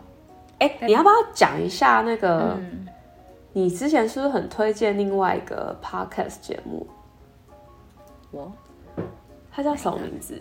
[0.60, 2.58] 哎、欸，你要不要讲一下那个？
[2.60, 2.88] 嗯
[3.52, 6.86] 你之前是不是很推荐另外一个 podcast 节目？
[8.30, 8.54] 我，
[9.52, 10.40] 它叫什么名字？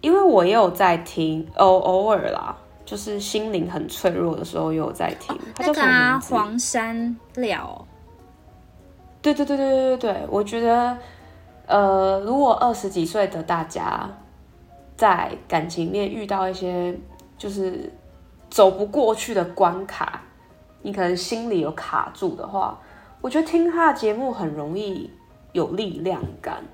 [0.00, 5.38] 因为我也有在听，偶偶尔啦，就是心灵很脆弱的时候也有在听。
[5.54, 6.20] 它叫什么？
[6.20, 7.86] 黄山料。
[9.22, 10.96] 对对对对对对对，我觉得，
[11.66, 14.08] 呃，如果二十几岁的大家
[14.96, 16.98] 在感情面遇到一些
[17.36, 17.92] 就是
[18.48, 20.22] 走不过去的关卡。
[20.82, 22.78] 你可能心里有卡住的话，
[23.20, 25.10] 我觉得听他的节目很容易
[25.52, 26.64] 有力量感，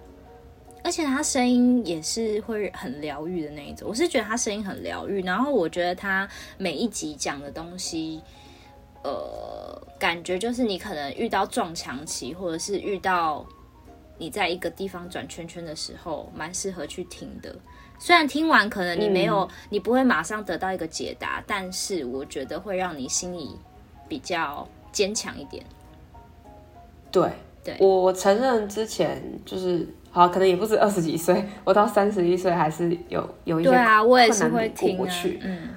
[0.86, 3.88] 而且他声音也是会很疗愈的那一种。
[3.88, 6.28] 我是觉得他声音很疗愈，然后我觉得他
[6.58, 8.22] 每一集讲的东西，
[9.02, 13.44] 呃，感觉就是你可能遇到撞墙期，或者是遇到
[14.16, 17.52] 你在一个地方转圈圈的时候，蛮适合去听的。
[17.98, 23.56] 虽然听完可能你没有，嗯、你不会马上得到一个解答，但是我觉得会让你心里。
[24.08, 25.66] 比较坚强一点，
[27.10, 27.28] 对
[27.64, 29.84] 对，我承认之前就是
[30.16, 35.68] 好，可能也不止二十几岁， 我到三十一岁还是有有一些困难过不去，嗯，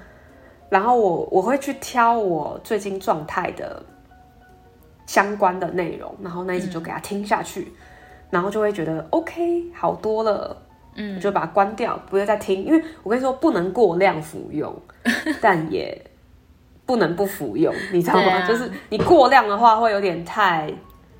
[0.70, 3.82] 然后我我会去挑我最近状态的
[5.04, 7.72] 相关的内容，然后那一集就给他听下去，嗯，
[8.30, 10.56] 然后就会觉得 OK 好多了，
[10.94, 14.74] 嗯，我就把它关掉，不要再听，因为我跟你说不能过量服用，
[15.42, 16.06] 但也。
[16.86, 18.32] 不能不服用，你知道吗？
[18.42, 20.68] 啊、就是你过量的话，会有点太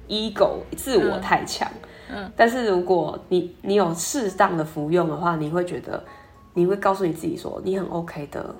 [0.08, 1.70] ego 自我太强。
[1.84, 6.02] 嗯，嗯，但是如果你你有适当的服用的话，你会觉得
[6.54, 8.54] 你会告诉你自己说你很 OK 的，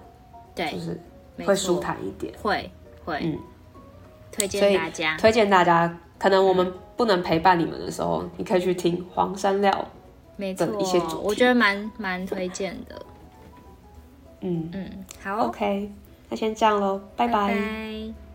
[0.55, 1.01] 对，就是
[1.45, 2.71] 会舒坦一点，会
[3.05, 3.19] 会。
[3.23, 3.39] 嗯，
[4.33, 9.73] 推荐大家，推荐大家，可能我们不能陪伴你们的时候，嗯、你可以去听黄山料
[10.39, 13.03] 的一些主题，我觉得蛮蛮推荐的。
[14.41, 14.71] 嗯。
[14.73, 15.91] 嗯，好，OK。
[16.29, 17.49] 那先这样喽，拜拜。
[17.49, 18.30] 拜拜。